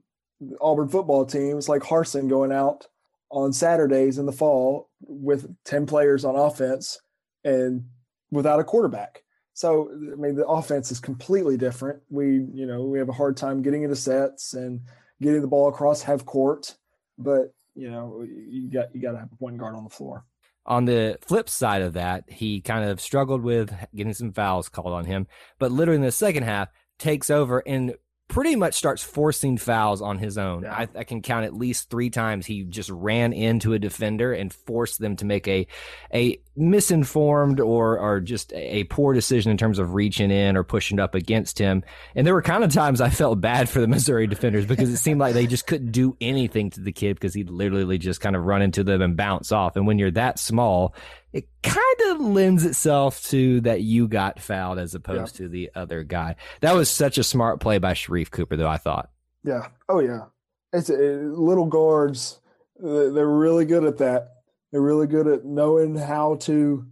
Auburn 0.61 0.89
football 0.89 1.27
team. 1.27 1.59
It's 1.59 1.69
like 1.69 1.83
Harsin 1.83 2.29
going 2.29 2.53
out 2.53 2.87
on 3.31 3.53
Saturdays 3.53 4.19
in 4.19 4.27
the 4.27 4.33
fall 4.33 4.89
with 5.01 5.55
ten 5.65 5.87
players 5.87 6.25
on 6.25 6.35
offense 6.35 6.99
and 7.45 7.85
without 8.31 8.61
a 8.61 8.65
quarterback. 8.65 9.23
So 9.53 9.91
I 9.93 10.17
mean, 10.17 10.35
the 10.35 10.47
offense 10.47 10.91
is 10.91 11.01
completely 11.01 11.59
different. 11.59 12.01
We 12.09 12.47
you 12.55 12.67
know 12.67 12.85
we 12.85 12.99
have 12.99 13.11
a 13.11 13.15
hard 13.15 13.37
time 13.37 13.61
getting 13.61 13.83
into 13.83 13.97
sets 13.97 14.55
and 14.55 14.81
getting 15.21 15.43
the 15.43 15.47
ball 15.47 15.69
across 15.69 16.03
half 16.03 16.25
court, 16.25 16.75
but 17.19 17.53
you 17.75 17.91
know 17.91 18.25
you 18.25 18.71
got 18.71 18.95
you 18.95 19.03
got 19.03 19.13
to 19.13 19.19
have 19.19 19.29
one 19.39 19.57
guard 19.57 19.75
on 19.75 19.85
the 19.85 19.91
floor. 19.91 20.25
On 20.67 20.85
the 20.85 21.19
flip 21.23 21.49
side 21.49 21.83
of 21.83 21.95
that, 21.95 22.25
he 22.29 22.61
kind 22.61 22.89
of 22.89 23.01
struggled 23.01 23.43
with 23.43 23.75
getting 23.95 24.13
some 24.13 24.33
fouls 24.33 24.69
called 24.69 24.93
on 24.93 25.07
him, 25.07 25.27
but 25.59 25.73
literally 25.73 25.97
in 25.97 26.03
the 26.03 26.13
second 26.13 26.43
half 26.43 26.69
takes 26.99 27.31
over 27.31 27.63
and 27.67 27.95
pretty 28.31 28.57
much 28.57 28.75
starts 28.75 29.03
forcing 29.03 29.59
fouls 29.59 30.01
on 30.01 30.17
his 30.19 30.39
own. 30.39 30.63
Yeah. 30.63 30.73
I, 30.73 30.89
I 30.95 31.05
can 31.05 31.21
count 31.21 31.45
at 31.45 31.53
least 31.53 31.91
three 31.91 32.09
times 32.09 32.47
he 32.47 32.63
just 32.63 32.89
ran 32.89 33.33
into 33.33 33.75
a 33.75 33.79
defender 33.79 34.33
and 34.33 34.53
forced 34.53 35.01
them 35.01 35.17
to 35.17 35.27
make 35.27 35.47
a 35.49 35.67
a 36.15 36.41
misinformed 36.57 37.61
or 37.61 37.99
or 37.99 38.21
just 38.21 38.53
a, 38.53 38.77
a 38.79 38.85
poor 38.85 39.13
decision 39.13 39.51
in 39.51 39.59
terms 39.59 39.79
of 39.79 39.95
reaching 39.95 40.31
in 40.31 40.57
or 40.57 40.63
pushing 40.63 41.01
up 41.01 41.15
against 41.15 41.59
him. 41.59 41.83
And 42.15 42.27
there 42.27 42.35
were 42.35 42.43
kind 42.43 42.65
of 42.65 42.73
times 42.73 43.01
I 43.01 43.11
felt 43.11 43.41
bad 43.41 43.69
for 43.69 43.81
the 43.81 43.89
Missouri 43.89 44.27
defenders 44.27 44.65
because 44.65 44.91
it 44.91 44.99
seemed 44.99 45.21
like 45.21 45.35
they 45.35 45.47
just 45.47 45.67
couldn't 45.67 45.91
do 45.91 46.17
anything 46.21 46.71
to 46.71 46.81
the 46.81 46.93
kid 46.93 47.17
because 47.17 47.35
he'd 47.35 47.51
literally 47.51 47.99
just 47.99 48.21
kind 48.21 48.37
of 48.37 48.45
run 48.45 48.63
into 48.63 48.85
them 48.85 49.03
and 49.03 49.17
bounce 49.17 49.53
off. 49.53 49.77
And 49.77 49.87
when 49.87 49.99
you're 49.99 50.13
that 50.13 50.39
small, 50.39 50.95
it 51.33 51.49
kind 51.63 52.01
of 52.11 52.21
lends 52.21 52.65
itself 52.65 53.23
to 53.29 53.61
that 53.63 53.83
you 53.83 54.09
got 54.09 54.41
fouled 54.41 54.79
as 54.79 54.95
opposed 54.95 55.37
to 55.37 55.49
the 55.49 55.71
other 55.75 56.03
guy. 56.03 56.37
That 56.61 56.75
was 56.75 56.91
such 56.91 57.19
a 57.19 57.23
smart 57.25 57.61
play 57.61 57.79
by 57.79 57.93
Sharife 57.95 58.31
Cooper, 58.31 58.57
though, 58.57 58.69
I 58.69 58.77
thought. 58.79 59.11
Yeah. 59.45 59.69
Oh 59.89 60.01
yeah. 60.01 60.25
It's 60.73 60.91
uh, 60.91 60.95
little 60.95 61.67
guards. 61.67 62.41
uh, 62.83 63.11
They're 63.11 63.29
really 63.29 63.65
good 63.65 63.85
at 63.85 63.99
that. 63.99 64.29
They're 64.71 64.81
really 64.83 65.07
good 65.07 65.27
at 65.27 65.45
knowing 65.45 65.97
how 65.97 66.37
to. 66.43 66.87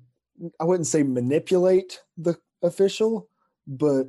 I 0.61 0.64
wouldn't 0.64 0.87
say 0.87 1.02
manipulate 1.02 2.00
the 2.16 2.37
official, 2.62 3.28
but 3.66 4.04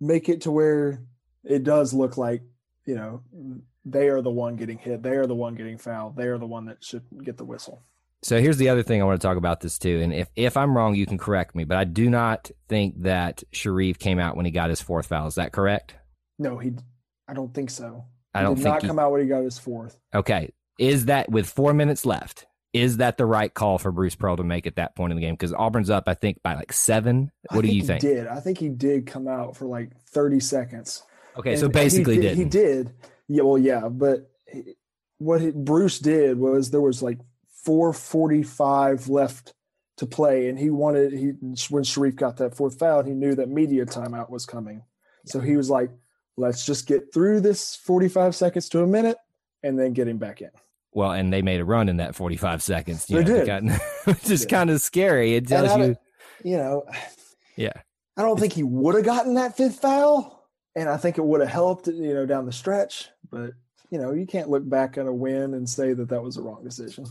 make 0.00 0.28
it 0.28 0.40
to 0.42 0.50
where 0.50 1.04
it 1.44 1.62
does 1.62 1.92
look 1.94 2.16
like 2.16 2.42
you 2.86 2.94
know 2.94 3.22
they 3.84 4.08
are 4.08 4.22
the 4.22 4.30
one 4.30 4.56
getting 4.56 4.78
hit. 4.78 5.02
They 5.02 5.16
are 5.16 5.26
the 5.26 5.34
one 5.34 5.54
getting 5.54 5.78
fouled. 5.78 6.16
They 6.16 6.26
are 6.26 6.38
the 6.38 6.46
one 6.46 6.66
that 6.66 6.82
should 6.82 7.04
get 7.22 7.36
the 7.36 7.44
whistle. 7.44 7.82
So 8.24 8.40
here's 8.40 8.56
the 8.56 8.70
other 8.70 8.82
thing 8.82 9.02
I 9.02 9.04
want 9.04 9.20
to 9.20 9.26
talk 9.26 9.36
about 9.36 9.60
this 9.60 9.78
too. 9.78 10.00
And 10.02 10.12
if, 10.12 10.30
if 10.34 10.56
I'm 10.56 10.74
wrong, 10.74 10.94
you 10.94 11.04
can 11.04 11.18
correct 11.18 11.54
me, 11.54 11.64
but 11.64 11.76
I 11.76 11.84
do 11.84 12.08
not 12.08 12.50
think 12.70 13.02
that 13.02 13.42
Sharife 13.52 13.98
came 13.98 14.18
out 14.18 14.34
when 14.34 14.46
he 14.46 14.50
got 14.50 14.70
his 14.70 14.80
fourth 14.80 15.06
foul. 15.06 15.26
Is 15.26 15.34
that 15.34 15.52
correct? 15.52 15.94
No, 16.38 16.56
he. 16.56 16.72
I 17.28 17.34
don't 17.34 17.52
think 17.52 17.68
so. 17.68 18.06
I 18.34 18.38
He 18.40 18.44
don't 18.44 18.54
did 18.54 18.62
think 18.62 18.72
not 18.76 18.82
he- 18.82 18.88
come 18.88 18.98
out 18.98 19.12
when 19.12 19.20
he 19.20 19.26
got 19.28 19.42
his 19.44 19.58
fourth. 19.58 19.98
Okay. 20.14 20.52
Is 20.78 21.04
that 21.06 21.30
with 21.30 21.46
four 21.48 21.74
minutes 21.74 22.06
left? 22.06 22.46
Is 22.72 22.96
that 22.96 23.18
the 23.18 23.26
right 23.26 23.52
call 23.52 23.76
for 23.78 23.92
Bruce 23.92 24.14
Pearl 24.16 24.36
to 24.38 24.42
make 24.42 24.66
at 24.66 24.76
that 24.76 24.96
point 24.96 25.12
in 25.12 25.16
the 25.16 25.20
game? 25.20 25.34
Because 25.34 25.52
Auburn's 25.52 25.90
up, 25.90 26.04
I 26.08 26.14
think, 26.14 26.42
by 26.42 26.54
like 26.54 26.72
seven. 26.72 27.30
I 27.50 27.56
What 27.56 27.62
do 27.62 27.68
you 27.68 27.82
he 27.82 27.86
think? 27.86 28.00
Did 28.00 28.26
I 28.26 28.40
think 28.40 28.56
he 28.58 28.70
did 28.70 29.06
come 29.06 29.28
out 29.28 29.54
for 29.56 29.66
like 29.66 29.90
thirty 30.08 30.40
seconds? 30.40 31.02
Okay, 31.36 31.50
And 31.52 31.60
so 31.60 31.68
basically, 31.68 32.14
he 32.16 32.20
did 32.22 32.36
He 32.38 32.44
did. 32.46 32.90
Yeah, 33.28 33.42
well, 33.42 33.58
yeah, 33.58 33.86
but 33.88 34.30
he- 34.50 34.74
what 35.18 35.40
he, 35.42 35.50
Bruce 35.52 35.98
did 36.00 36.38
was 36.38 36.70
there 36.70 36.80
was 36.80 37.02
like 37.02 37.18
4:45 37.64 39.08
left 39.08 39.52
to 39.96 40.06
play, 40.06 40.48
and 40.48 40.58
he 40.58 40.70
wanted 40.70 41.12
he 41.12 41.28
when 41.70 41.84
Sharife 41.84 42.16
got 42.16 42.36
that 42.38 42.54
fourth 42.56 42.78
foul, 42.78 43.02
he 43.02 43.12
knew 43.12 43.34
that 43.34 43.48
media 43.48 43.86
timeout 43.86 44.30
was 44.30 44.44
coming, 44.46 44.82
so 45.26 45.40
he 45.40 45.56
was 45.56 45.70
like, 45.70 45.90
"Let's 46.36 46.66
just 46.66 46.86
get 46.86 47.12
through 47.12 47.40
this 47.40 47.76
45 47.76 48.34
seconds 48.34 48.68
to 48.70 48.82
a 48.82 48.86
minute, 48.86 49.16
and 49.62 49.78
then 49.78 49.92
get 49.92 50.08
him 50.08 50.18
back 50.18 50.40
in." 50.40 50.50
Well, 50.92 51.12
and 51.12 51.32
they 51.32 51.42
made 51.42 51.60
a 51.60 51.64
run 51.64 51.88
in 51.88 51.96
that 51.98 52.14
45 52.14 52.62
seconds. 52.62 53.08
You 53.08 53.22
They 53.22 53.32
know, 53.32 53.44
did. 53.44 53.46
got- 53.46 53.80
which 54.04 54.30
is 54.30 54.46
kind 54.46 54.70
of 54.70 54.80
scary. 54.80 55.34
It 55.34 55.48
tells 55.48 55.76
you, 55.78 55.96
you 56.44 56.56
know, 56.56 56.84
yeah. 57.56 57.72
I 58.16 58.22
don't 58.22 58.38
think 58.38 58.52
he 58.52 58.62
would 58.62 58.94
have 58.94 59.04
gotten 59.04 59.34
that 59.34 59.56
fifth 59.56 59.80
foul, 59.80 60.48
and 60.76 60.88
I 60.88 60.96
think 60.96 61.18
it 61.18 61.24
would 61.24 61.40
have 61.40 61.50
helped, 61.50 61.88
you 61.88 62.14
know, 62.14 62.26
down 62.26 62.46
the 62.46 62.52
stretch. 62.52 63.10
But 63.30 63.52
you 63.90 63.98
know, 63.98 64.12
you 64.12 64.26
can't 64.26 64.50
look 64.50 64.68
back 64.68 64.98
at 64.98 65.06
a 65.06 65.12
win 65.12 65.54
and 65.54 65.68
say 65.68 65.92
that 65.92 66.08
that 66.08 66.22
was 66.22 66.34
the 66.34 66.42
wrong 66.42 66.64
decision. 66.64 67.06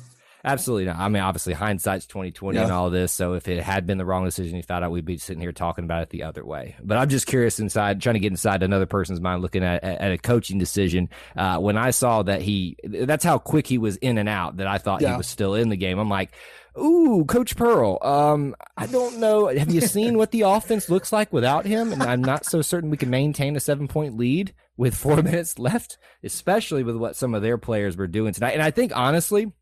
Absolutely 0.45 0.85
not. 0.85 0.97
I 0.97 1.07
mean, 1.07 1.23
obviously, 1.23 1.53
hindsight's 1.53 2.05
twenty 2.05 2.31
twenty 2.31 2.57
and 2.57 2.71
all 2.71 2.89
this. 2.89 3.13
So 3.13 3.33
if 3.33 3.47
it 3.47 3.63
had 3.63 3.87
been 3.87 3.97
the 3.97 4.05
wrong 4.05 4.25
decision, 4.25 4.57
you 4.57 4.63
found 4.63 4.83
out, 4.83 4.91
we'd 4.91 5.05
be 5.05 5.17
sitting 5.17 5.39
here 5.39 5.53
talking 5.53 5.85
about 5.85 6.03
it 6.03 6.09
the 6.09 6.23
other 6.23 6.45
way. 6.45 6.75
But 6.83 6.97
I'm 6.97 7.07
just 7.07 7.27
curious 7.27 7.59
inside, 7.59 8.01
trying 8.01 8.15
to 8.15 8.19
get 8.19 8.31
inside 8.31 8.61
another 8.61 8.85
person's 8.85 9.21
mind, 9.21 9.41
looking 9.41 9.63
at 9.63 9.81
at 9.83 10.11
a 10.11 10.17
coaching 10.17 10.57
decision. 10.57 11.09
Uh, 11.37 11.59
when 11.59 11.77
I 11.77 11.91
saw 11.91 12.23
that 12.23 12.41
he, 12.41 12.75
that's 12.83 13.23
how 13.23 13.37
quick 13.37 13.67
he 13.67 13.77
was 13.77 13.95
in 13.97 14.17
and 14.17 14.27
out. 14.27 14.57
That 14.57 14.67
I 14.67 14.79
thought 14.79 15.01
he 15.01 15.07
was 15.07 15.27
still 15.27 15.55
in 15.55 15.69
the 15.69 15.77
game. 15.77 15.97
I'm 15.97 16.09
like, 16.09 16.33
ooh, 16.77 17.23
Coach 17.25 17.55
Pearl. 17.55 17.97
Um, 18.01 18.53
I 18.75 18.85
don't 18.87 19.19
know. 19.19 19.47
Have 19.47 19.73
you 19.73 19.79
seen 19.79 20.17
what 20.17 20.31
the 20.31 20.41
offense 20.41 20.89
looks 20.89 21.13
like 21.13 21.31
without 21.31 21.65
him? 21.65 21.93
And 21.93 22.03
I'm 22.03 22.21
not 22.23 22.45
so 22.45 22.61
certain 22.61 22.89
we 22.89 22.97
can 22.97 23.09
maintain 23.09 23.55
a 23.55 23.61
seven 23.61 23.87
point 23.87 24.17
lead 24.17 24.53
with 24.75 24.93
four 24.93 25.15
minutes 25.23 25.57
left, 25.57 25.97
especially 26.21 26.83
with 26.83 26.97
what 26.97 27.15
some 27.15 27.33
of 27.33 27.41
their 27.41 27.57
players 27.57 27.95
were 27.95 28.07
doing 28.07 28.33
tonight. 28.33 28.53
And 28.53 28.61
I 28.61 28.71
think 28.71 28.91
honestly 28.93 29.53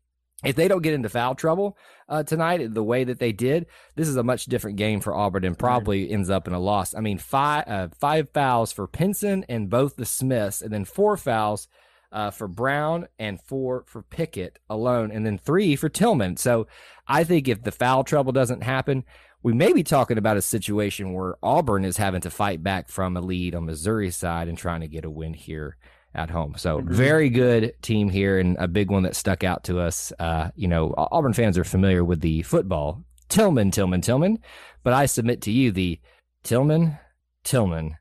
if 0.44 0.56
they 0.56 0.68
don't 0.68 0.82
get 0.82 0.94
into 0.94 1.08
foul 1.08 1.34
trouble 1.34 1.76
uh, 2.08 2.22
tonight 2.22 2.74
the 2.74 2.82
way 2.82 3.04
that 3.04 3.18
they 3.18 3.32
did, 3.32 3.66
this 3.94 4.08
is 4.08 4.16
a 4.16 4.22
much 4.22 4.46
different 4.46 4.76
game 4.76 5.00
for 5.00 5.14
Auburn 5.14 5.44
and 5.44 5.58
probably 5.58 6.10
ends 6.10 6.30
up 6.30 6.46
in 6.46 6.54
a 6.54 6.58
loss. 6.58 6.94
I 6.94 7.00
mean, 7.00 7.18
five 7.18 7.64
uh, 7.66 7.88
five 7.98 8.28
fouls 8.30 8.72
for 8.72 8.86
Pinson 8.86 9.44
and 9.48 9.70
both 9.70 9.96
the 9.96 10.06
Smiths, 10.06 10.60
and 10.60 10.72
then 10.72 10.84
four 10.84 11.16
fouls 11.16 11.68
uh, 12.10 12.30
for 12.30 12.48
Brown 12.48 13.08
and 13.18 13.40
four 13.40 13.84
for 13.86 14.02
Pickett 14.02 14.58
alone, 14.68 15.10
and 15.10 15.24
then 15.24 15.38
three 15.38 15.76
for 15.76 15.88
Tilmon. 15.88 16.38
So 16.38 16.66
I 17.06 17.24
think 17.24 17.48
if 17.48 17.62
the 17.62 17.72
foul 17.72 18.04
trouble 18.04 18.32
doesn't 18.32 18.62
happen, 18.62 19.04
we 19.42 19.52
may 19.52 19.72
be 19.72 19.82
talking 19.82 20.18
about 20.18 20.36
a 20.36 20.42
situation 20.42 21.12
where 21.12 21.36
Auburn 21.42 21.84
is 21.84 21.96
having 21.96 22.20
to 22.20 22.30
fight 22.30 22.62
back 22.62 22.88
from 22.88 23.16
a 23.16 23.20
lead 23.20 23.54
on 23.54 23.66
Missouri's 23.66 24.16
side 24.16 24.48
and 24.48 24.56
trying 24.56 24.82
to 24.82 24.88
get 24.88 25.04
a 25.04 25.10
win 25.10 25.34
here 25.34 25.76
at 26.14 26.30
home. 26.30 26.54
So 26.56 26.80
very 26.80 27.30
good 27.30 27.74
team 27.82 28.08
here 28.08 28.38
and 28.38 28.56
a 28.58 28.68
big 28.68 28.90
one 28.90 29.04
that 29.04 29.16
stuck 29.16 29.44
out 29.44 29.64
to 29.64 29.80
us. 29.80 30.12
Uh, 30.18 30.50
you 30.54 30.68
know, 30.68 30.94
Auburn 30.96 31.32
fans 31.32 31.56
are 31.56 31.64
familiar 31.64 32.04
with 32.04 32.20
the 32.20 32.42
football 32.42 33.04
Tillman, 33.28 33.70
Tillman, 33.70 34.02
Tillman, 34.02 34.38
but 34.82 34.92
I 34.92 35.06
submit 35.06 35.40
to 35.42 35.50
you 35.50 35.72
the 35.72 35.98
Tilmon, 36.44 36.98
Tilmon, 37.44 37.92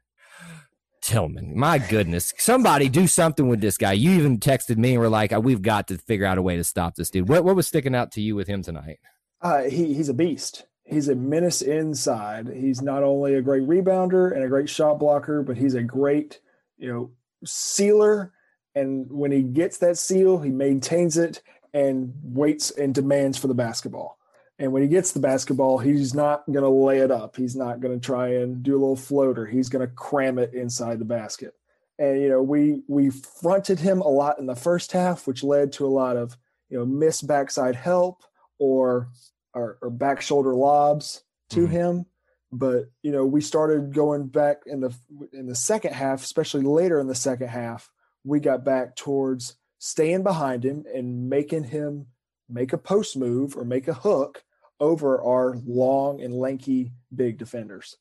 Tilmon. 1.01 1.55
My 1.55 1.77
goodness, 1.77 2.33
somebody 2.37 2.89
do 2.89 3.07
something 3.07 3.47
with 3.47 3.61
this 3.61 3.77
guy. 3.77 3.93
You 3.93 4.11
even 4.11 4.39
texted 4.39 4.77
me 4.77 4.91
and 4.91 4.99
were 4.99 5.07
like, 5.07 5.31
"We've 5.31 5.61
got 5.61 5.87
to 5.87 5.97
figure 5.97 6.25
out 6.25 6.37
a 6.37 6.41
way 6.41 6.57
to 6.57 6.65
stop 6.65 6.95
this 6.95 7.09
dude." 7.09 7.29
What 7.29 7.45
what 7.45 7.55
was 7.55 7.67
sticking 7.67 7.95
out 7.95 8.11
to 8.13 8.21
you 8.21 8.35
with 8.35 8.47
him 8.47 8.61
tonight? 8.61 8.99
Uh, 9.41 9.63
he 9.63 9.93
he's 9.93 10.09
a 10.09 10.13
beast. 10.13 10.65
He's 10.83 11.07
a 11.07 11.15
menace 11.15 11.61
inside. 11.61 12.49
He's 12.49 12.81
not 12.81 13.03
only 13.03 13.35
a 13.35 13.41
great 13.41 13.63
rebounder 13.63 14.33
and 14.33 14.43
a 14.43 14.49
great 14.49 14.67
shot 14.67 14.99
blocker, 14.99 15.41
but 15.41 15.55
he's 15.55 15.75
a 15.75 15.83
great, 15.83 16.41
you 16.77 16.91
know, 16.91 17.11
sealer. 17.45 18.33
And 18.75 19.11
when 19.11 19.31
he 19.31 19.43
gets 19.43 19.77
that 19.79 19.97
seal, 19.97 20.39
he 20.39 20.49
maintains 20.49 21.17
it 21.17 21.41
and 21.73 22.13
waits 22.23 22.71
and 22.71 22.93
demands 22.93 23.37
for 23.37 23.47
the 23.47 23.53
basketball. 23.53 24.17
And 24.59 24.71
when 24.71 24.83
he 24.83 24.87
gets 24.87 25.11
the 25.11 25.19
basketball, 25.19 25.79
he's 25.79 26.13
not 26.13 26.45
going 26.45 26.63
to 26.63 26.69
lay 26.69 26.99
it 26.99 27.09
up. 27.11 27.35
He's 27.35 27.55
not 27.55 27.79
going 27.79 27.99
to 27.99 28.05
try 28.05 28.35
and 28.35 28.61
do 28.61 28.73
a 28.73 28.79
little 28.79 28.95
floater. 28.95 29.45
He's 29.45 29.69
going 29.69 29.85
to 29.87 29.93
cram 29.93 30.37
it 30.37 30.53
inside 30.53 30.99
the 30.99 31.05
basket. 31.05 31.55
And 31.97 32.21
you 32.21 32.29
know, 32.29 32.41
we 32.41 32.81
we 32.87 33.09
fronted 33.09 33.79
him 33.79 34.01
a 34.01 34.07
lot 34.07 34.39
in 34.39 34.45
the 34.45 34.55
first 34.55 34.91
half, 34.91 35.27
which 35.27 35.43
led 35.43 35.71
to 35.73 35.85
a 35.85 35.89
lot 35.89 36.15
of 36.17 36.37
you 36.69 36.77
know 36.77 36.85
missed 36.85 37.27
backside 37.27 37.75
help 37.75 38.23
or 38.59 39.09
or, 39.53 39.77
or 39.81 39.89
back 39.89 40.21
shoulder 40.21 40.53
lobs 40.55 41.23
to 41.49 41.67
Mhm. 41.67 41.69
him. 41.69 42.05
But 42.51 42.85
you 43.01 43.11
know, 43.11 43.25
we 43.25 43.41
started 43.41 43.93
going 43.93 44.27
back 44.27 44.63
in 44.65 44.81
the 44.81 44.93
in 45.31 45.47
the 45.47 45.55
second 45.55 45.93
half, 45.93 46.23
especially 46.23 46.63
later 46.63 46.99
in 46.99 47.07
the 47.07 47.15
second 47.15 47.47
half. 47.47 47.89
We 48.23 48.39
got 48.39 48.65
back 48.65 48.95
towards 48.95 49.55
staying 49.79 50.23
behind 50.23 50.63
him 50.63 50.85
and 50.93 51.29
making 51.29 51.63
him 51.65 52.07
make 52.49 52.73
a 52.73 52.77
post 52.77 53.17
move 53.17 53.55
or 53.55 53.65
make 53.65 53.87
a 53.87 53.93
hook 53.93 54.43
over 54.79 55.21
our 55.21 55.55
long 55.65 56.21
and 56.21 56.33
lanky 56.33 56.91
big 57.15 57.37
defenders. 57.37 57.97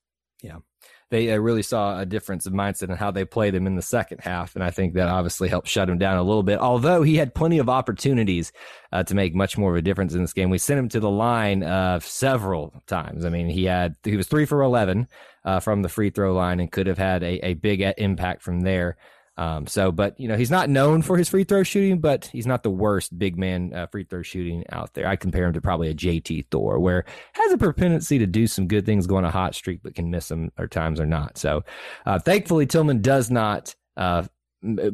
They 1.10 1.32
uh, 1.32 1.36
really 1.36 1.62
saw 1.62 1.98
a 1.98 2.06
difference 2.06 2.46
of 2.46 2.52
mindset 2.52 2.88
in 2.88 2.96
how 2.96 3.10
they 3.10 3.24
played 3.24 3.54
him 3.54 3.66
in 3.66 3.74
the 3.74 3.82
second 3.82 4.20
half. 4.20 4.54
And 4.54 4.64
I 4.64 4.70
think 4.70 4.94
that 4.94 5.08
obviously 5.08 5.48
helped 5.48 5.68
shut 5.68 5.88
him 5.88 5.98
down 5.98 6.16
a 6.16 6.22
little 6.22 6.44
bit, 6.44 6.60
although 6.60 7.02
he 7.02 7.16
had 7.16 7.34
plenty 7.34 7.58
of 7.58 7.68
opportunities 7.68 8.52
uh, 8.92 9.02
to 9.02 9.14
make 9.14 9.34
much 9.34 9.58
more 9.58 9.72
of 9.72 9.76
a 9.76 9.82
difference 9.82 10.14
in 10.14 10.22
this 10.22 10.32
game. 10.32 10.50
We 10.50 10.58
sent 10.58 10.78
him 10.78 10.88
to 10.90 11.00
the 11.00 11.10
line 11.10 11.62
uh, 11.62 11.98
several 12.00 12.82
times. 12.86 13.24
I 13.24 13.28
mean, 13.28 13.48
he 13.48 13.64
had, 13.64 13.96
he 14.04 14.16
was 14.16 14.28
three 14.28 14.46
for 14.46 14.62
11 14.62 15.08
uh, 15.44 15.60
from 15.60 15.82
the 15.82 15.88
free 15.88 16.10
throw 16.10 16.32
line 16.32 16.60
and 16.60 16.70
could 16.70 16.86
have 16.86 16.98
had 16.98 17.22
a, 17.22 17.44
a 17.44 17.54
big 17.54 17.82
uh, 17.82 17.92
impact 17.98 18.42
from 18.42 18.60
there. 18.60 18.96
Um, 19.40 19.66
so, 19.66 19.90
but 19.90 20.20
you 20.20 20.28
know, 20.28 20.36
he's 20.36 20.50
not 20.50 20.68
known 20.68 21.00
for 21.00 21.16
his 21.16 21.30
free 21.30 21.44
throw 21.44 21.62
shooting, 21.62 21.98
but 21.98 22.26
he's 22.26 22.46
not 22.46 22.62
the 22.62 22.70
worst 22.70 23.18
big 23.18 23.38
man 23.38 23.72
uh, 23.72 23.86
free 23.86 24.04
throw 24.04 24.20
shooting 24.20 24.64
out 24.70 24.92
there. 24.92 25.06
I 25.06 25.16
compare 25.16 25.46
him 25.46 25.54
to 25.54 25.62
probably 25.62 25.88
a 25.88 25.94
JT 25.94 26.48
Thor, 26.50 26.78
where 26.78 27.06
has 27.32 27.50
a 27.50 27.56
propensity 27.56 28.18
to 28.18 28.26
do 28.26 28.46
some 28.46 28.68
good 28.68 28.84
things, 28.84 29.06
go 29.06 29.16
on 29.16 29.24
a 29.24 29.30
hot 29.30 29.54
streak, 29.54 29.80
but 29.82 29.94
can 29.94 30.10
miss 30.10 30.28
them 30.28 30.52
or 30.58 30.66
times 30.66 31.00
or 31.00 31.06
not. 31.06 31.38
So, 31.38 31.64
uh, 32.04 32.18
thankfully, 32.18 32.66
Tilmon 32.66 33.00
does 33.00 33.30
not 33.30 33.74
uh, 33.96 34.24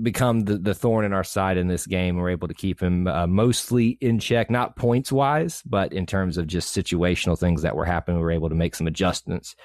become 0.00 0.42
the, 0.42 0.58
the 0.58 0.74
thorn 0.74 1.04
in 1.04 1.12
our 1.12 1.24
side 1.24 1.56
in 1.56 1.66
this 1.66 1.84
game. 1.84 2.14
We're 2.14 2.30
able 2.30 2.46
to 2.46 2.54
keep 2.54 2.80
him 2.80 3.08
uh, 3.08 3.26
mostly 3.26 3.98
in 4.00 4.20
check, 4.20 4.48
not 4.48 4.76
points 4.76 5.10
wise, 5.10 5.60
but 5.66 5.92
in 5.92 6.06
terms 6.06 6.38
of 6.38 6.46
just 6.46 6.72
situational 6.72 7.36
things 7.36 7.62
that 7.62 7.74
were 7.74 7.84
happening. 7.84 8.18
We 8.18 8.22
were 8.22 8.30
able 8.30 8.50
to 8.50 8.54
make 8.54 8.76
some 8.76 8.86
adjustments 8.86 9.56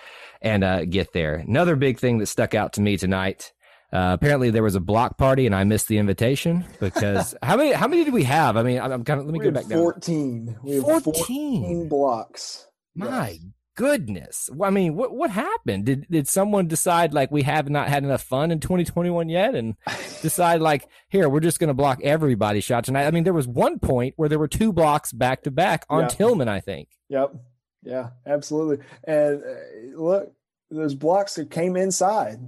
and 0.41 0.63
uh, 0.63 0.85
get 0.85 1.13
there. 1.13 1.35
Another 1.35 1.75
big 1.75 2.00
thing 2.00 2.17
that 2.17 2.25
stuck 2.25 2.55
out 2.55 2.73
to 2.73 2.81
me 2.81 2.97
tonight. 2.97 3.53
Uh, 3.93 4.12
apparently 4.13 4.50
there 4.50 4.63
was 4.63 4.75
a 4.75 4.79
block 4.79 5.17
party 5.17 5.45
and 5.45 5.53
I 5.53 5.63
missed 5.65 5.88
the 5.88 5.98
invitation 5.98 6.65
because 6.79 7.36
how 7.43 7.57
many 7.57 7.74
how 7.74 7.88
many 7.88 8.05
did 8.05 8.13
we 8.13 8.24
have? 8.24 8.55
I 8.55 8.63
mean, 8.63 8.79
I'm, 8.79 9.03
kind 9.03 9.19
of 9.19 9.25
let 9.25 9.33
me 9.33 9.39
We 9.39 9.45
go 9.45 9.51
back 9.51 9.67
down. 9.67 9.79
14. 9.79 10.57
We 10.63 10.79
14. 10.79 11.13
14 11.13 11.89
blocks. 11.89 12.67
My 12.95 13.38
goodness. 13.75 14.50
Well, 14.53 14.67
I 14.67 14.71
mean, 14.71 14.95
what 14.95 15.13
what 15.13 15.29
happened? 15.29 15.86
Did 15.86 16.07
did 16.10 16.27
someone 16.27 16.67
decide 16.67 17.13
like 17.13 17.31
we 17.31 17.41
have 17.43 17.69
not 17.69 17.89
had 17.89 18.03
enough 18.03 18.24
fun 18.24 18.51
in 18.51 18.60
2021 18.60 19.27
yet 19.27 19.55
and 19.55 19.75
decide 20.21 20.62
like 20.62 20.88
here 21.10 21.27
we're 21.27 21.39
just 21.41 21.60
going 21.60 21.67
to 21.67 21.74
block 21.74 22.00
everybody's 22.01 22.63
shot 22.63 22.86
tonight? 22.86 23.07
I 23.07 23.12
mean, 23.12 23.25
there 23.25 23.33
was 23.33 23.48
one 23.48 23.79
point 23.79 24.13
where 24.15 24.29
there 24.29 24.39
were 24.39 24.48
two 24.48 24.71
blocks 24.71 25.12
back 25.12 25.43
to 25.43 25.51
back 25.51 25.86
on. 25.89 26.05
Tilmon, 26.05 26.48
I 26.48 26.60
think. 26.62 26.89
Yep. 27.10 27.36
Yeah, 27.83 28.10
absolutely. 28.25 28.86
And 29.03 29.43
uh, 29.43 30.01
look, 30.01 30.33
those 30.69 30.95
blocks 30.95 31.36
that 31.36 31.50
came 31.51 31.75
inside. 31.75 32.39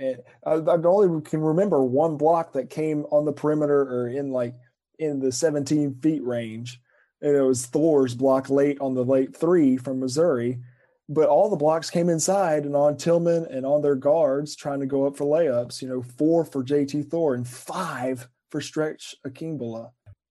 And 0.00 0.22
I, 0.44 0.52
I 0.52 0.76
only 0.82 1.20
can 1.22 1.40
remember 1.40 1.84
one 1.84 2.16
block 2.16 2.52
that 2.54 2.70
came 2.70 3.04
on 3.10 3.24
the 3.24 3.32
perimeter 3.32 3.82
or 3.82 4.08
in 4.08 4.32
like 4.32 4.54
in 4.98 5.20
the 5.20 5.30
17 5.30 5.96
feet 6.00 6.24
range. 6.24 6.80
And 7.22 7.36
it 7.36 7.42
was 7.42 7.66
Thor's 7.66 8.14
block 8.14 8.48
late 8.48 8.80
on 8.80 8.94
the 8.94 9.04
late 9.04 9.36
three 9.36 9.76
from 9.76 10.00
Missouri. 10.00 10.58
But 11.08 11.28
all 11.28 11.50
the 11.50 11.56
blocks 11.56 11.90
came 11.90 12.08
inside 12.08 12.64
and 12.64 12.74
on 12.74 12.94
Tilmon 12.94 13.54
and 13.54 13.66
on 13.66 13.82
their 13.82 13.96
guards 13.96 14.56
trying 14.56 14.80
to 14.80 14.86
go 14.86 15.06
up 15.06 15.16
for 15.16 15.24
layups. 15.24 15.82
You 15.82 15.88
know, 15.88 16.02
four 16.02 16.44
for 16.44 16.64
JT 16.64 17.10
Thor 17.10 17.34
and 17.34 17.46
five 17.46 18.28
for 18.50 18.60
Stretch 18.60 19.14
Akingbola. 19.26 19.90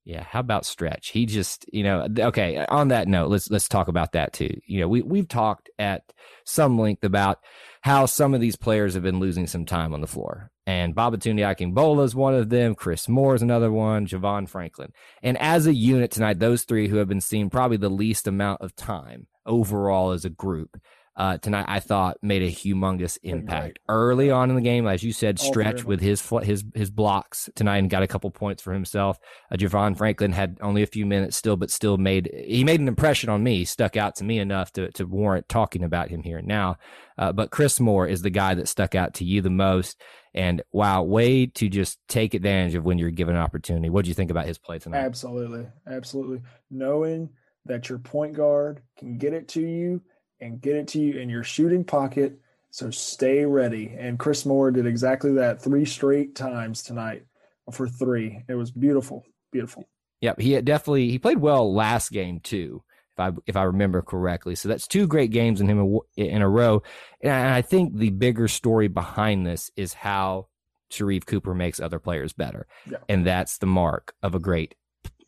Yeah, 0.10 0.24
how 0.24 0.40
about 0.40 0.66
Stretch? 0.66 1.10
He 1.10 1.28
just, 1.28 1.68
you 1.72 1.84
know, 1.84 2.08
okay. 2.18 2.58
Uh, 2.58 2.66
on 2.70 2.88
that 2.88 3.08
note, 3.08 3.30
let's 3.30 3.52
let's 3.52 3.70
talk 3.70 3.88
about 3.88 4.14
that 4.14 4.34
too. 4.34 4.60
You 4.66 4.80
know, 4.80 4.88
we 4.88 5.04
we've 5.04 5.28
talked 5.28 5.70
at 5.78 6.02
some 6.46 6.80
length 6.80 7.04
about 7.04 7.38
how 7.82 8.08
some 8.08 8.34
of 8.34 8.42
these 8.42 8.56
players 8.56 8.96
have 8.96 9.04
been 9.04 9.20
losing 9.20 9.46
some 9.46 9.68
time 9.68 9.94
on 9.94 10.02
the 10.02 10.08
floor, 10.08 10.50
and 10.66 10.96
Babatunde 10.96 11.46
Akingbola 11.46 12.06
is 12.06 12.16
one 12.16 12.34
of 12.34 12.50
them. 12.50 12.74
Chris 12.74 13.08
Moore 13.08 13.36
is 13.36 13.44
another 13.44 13.72
one. 13.72 14.08
Javon 14.08 14.50
Franklin, 14.50 14.94
and 15.22 15.38
as 15.38 15.68
a 15.68 15.76
unit 15.76 16.10
tonight, 16.10 16.40
those 16.40 16.64
three 16.64 16.88
who 16.88 16.96
have 16.96 17.08
been 17.08 17.22
seeing 17.22 17.52
probably 17.52 17.78
the 17.78 17.88
least 17.88 18.26
amount 18.26 18.62
of 18.62 18.76
time 18.76 19.28
overall 19.46 20.10
as 20.10 20.26
a 20.26 20.30
group 20.32 20.82
uh, 21.20 21.38
tonight, 21.38 21.66
I 21.68 21.82
thought 21.82 22.18
made 22.22 22.44
a 22.44 22.50
humongous 22.50 23.18
impact 23.24 23.62
right. 23.62 23.78
early 23.90 24.32
on 24.32 24.50
in 24.50 24.56
the 24.56 24.62
game. 24.62 24.88
As 24.88 25.04
you 25.04 25.12
said, 25.12 25.38
stretch 25.38 25.84
with 25.84 26.00
his 26.00 26.26
his 26.44 26.64
his 26.74 26.90
blocks 26.90 27.50
tonight 27.56 27.80
and 27.80 27.90
got 27.90 28.04
a 28.04 28.08
couple 28.08 28.32
points 28.32 28.64
for 28.64 28.72
himself. 28.72 29.20
Uh, 29.52 29.58
Javon 29.58 29.98
Franklin 29.98 30.32
had 30.32 30.58
only 30.62 30.82
a 30.82 30.88
few 30.88 31.06
minutes 31.06 31.36
still, 31.36 31.58
but 31.58 31.72
still 31.72 31.98
made 31.98 32.32
he 32.34 32.64
made 32.64 32.80
an 32.80 32.88
impression 32.88 33.30
on 33.30 33.44
me, 33.44 33.66
stuck 33.66 33.98
out 33.98 34.16
to 34.16 34.24
me 34.24 34.40
enough 34.40 34.72
to 34.72 34.90
to 34.94 35.04
warrant 35.04 35.50
talking 35.50 35.84
about 35.84 36.08
him 36.08 36.24
here 36.24 36.38
and 36.38 36.48
now. 36.48 36.78
Uh, 37.18 37.34
but 37.34 37.52
Chris 37.52 37.82
Moore 37.82 38.08
is 38.08 38.22
the 38.22 38.30
guy 38.30 38.56
that 38.56 38.70
stuck 38.70 38.96
out 38.96 39.16
to 39.16 39.26
you 39.26 39.42
the 39.42 39.50
most. 39.50 40.02
And 40.34 40.62
wow, 40.72 41.04
way 41.04 41.48
to 41.48 41.68
just 41.68 42.00
take 42.08 42.34
advantage 42.34 42.76
of 42.76 42.86
when 42.86 42.98
you're 42.98 43.12
given 43.12 43.36
an 43.36 43.42
opportunity. 43.42 43.90
What 43.90 44.06
do 44.06 44.10
you 44.10 44.16
think 44.16 44.32
about 44.32 44.46
his 44.46 44.58
play 44.58 44.80
tonight? 44.80 45.00
Absolutely, 45.00 45.68
absolutely. 45.86 46.44
Knowing 46.72 47.32
that 47.66 47.90
your 47.90 48.00
point 48.00 48.38
guard 48.38 48.82
can 48.98 49.18
get 49.18 49.34
it 49.34 49.50
to 49.50 49.62
you 49.62 50.02
and 50.42 50.62
get 50.62 50.76
it 50.76 50.88
to 50.90 51.00
you 51.00 51.20
in 51.20 51.30
your 51.30 51.44
shooting 51.44 51.84
pocket. 51.84 52.40
So 52.72 52.92
stay 52.92 53.46
ready. 53.46 53.96
And 53.98 54.20
Chris 54.20 54.46
Moore 54.46 54.72
did 54.72 54.86
exactly 54.86 55.34
that 55.34 55.62
three 55.62 55.86
straight 55.86 56.36
times 56.36 56.84
tonight 56.84 57.26
for 57.72 57.88
three. 57.88 58.44
It 58.48 58.56
was 58.56 58.72
beautiful, 58.72 59.26
beautiful. 59.52 59.88
Yep, 60.22 60.40
he 60.40 60.62
definitely 60.62 61.10
he 61.10 61.20
played 61.20 61.38
well 61.38 61.74
last 61.74 62.12
game 62.12 62.42
too, 62.42 62.84
if 63.16 63.20
I 63.20 63.32
if 63.46 63.56
I 63.56 63.64
remember 63.64 64.02
correctly. 64.02 64.56
So 64.56 64.68
that's 64.68 64.88
two 64.88 65.08
great 65.08 65.32
games 65.32 65.62
in 65.62 65.68
him 65.68 66.00
in 66.18 66.42
a 66.42 66.50
row. 66.50 66.84
And 67.22 67.32
I 67.32 67.62
think 67.62 67.96
the 67.96 68.10
bigger 68.10 68.48
story 68.48 68.88
behind 68.88 69.46
this 69.46 69.72
is 69.78 69.94
how 69.94 70.48
Sharife 70.92 71.26
Cooper 71.26 71.56
makes 71.56 71.80
other 71.80 72.00
players 72.00 72.34
better, 72.34 72.68
yeah. 72.90 72.98
and 73.08 73.26
that's 73.26 73.60
the 73.60 73.66
mark 73.68 74.14
of 74.22 74.36
a 74.36 74.40
great 74.40 74.76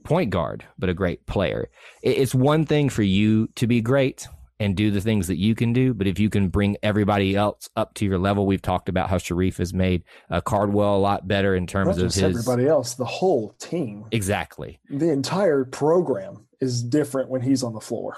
point 0.04 0.32
guard, 0.32 0.66
but 0.78 0.90
a 0.90 0.94
great 0.94 1.26
player. 1.26 1.70
It's 2.02 2.36
one 2.36 2.66
thing 2.66 2.90
for 2.90 3.04
you 3.04 3.48
to 3.56 3.68
be 3.68 3.82
great 3.82 4.28
and 4.62 4.76
do 4.76 4.92
the 4.92 5.02
things 5.02 5.26
that 5.28 5.38
you 5.38 5.56
can 5.56 5.74
do. 5.74 5.92
But 5.92 6.06
if 6.06 6.20
you 6.20 6.30
can 6.30 6.50
bring 6.50 6.78
everybody 6.84 7.36
else 7.36 7.68
up 7.76 7.96
to 7.96 8.06
your 8.06 8.20
level, 8.20 8.46
we've 8.46 8.62
talked 8.62 8.90
about 8.90 9.10
how 9.10 9.18
Sharife 9.18 9.58
has 9.58 9.74
made 9.74 10.04
uh, 10.30 10.40
Cardwell 10.40 10.96
a 10.96 11.00
lot 11.00 11.28
better 11.28 11.56
in 11.56 11.66
terms 11.66 11.98
of 11.98 12.14
his 12.14 12.22
everybody 12.22 12.68
else, 12.68 12.94
the 12.94 13.04
whole 13.04 13.56
team. 13.60 14.06
Exactly. 14.12 14.80
The 14.88 15.10
entire 15.10 15.66
program 15.66 16.46
is 16.60 16.84
different 16.84 17.30
when 17.30 17.42
he's 17.42 17.64
on 17.64 17.74
the 17.74 17.82
floor. 17.82 18.18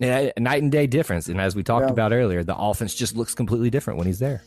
Yeah, 0.00 0.32
night 0.36 0.62
and 0.62 0.72
day 0.72 0.88
difference. 0.88 1.28
And 1.28 1.40
as 1.40 1.54
we 1.54 1.62
talked 1.62 1.86
yeah. 1.86 1.92
about 1.92 2.12
earlier, 2.12 2.42
the 2.42 2.56
offense 2.56 2.96
just 2.96 3.14
looks 3.14 3.32
completely 3.32 3.70
different 3.70 3.96
when 3.96 4.08
he's 4.08 4.18
there. 4.18 4.42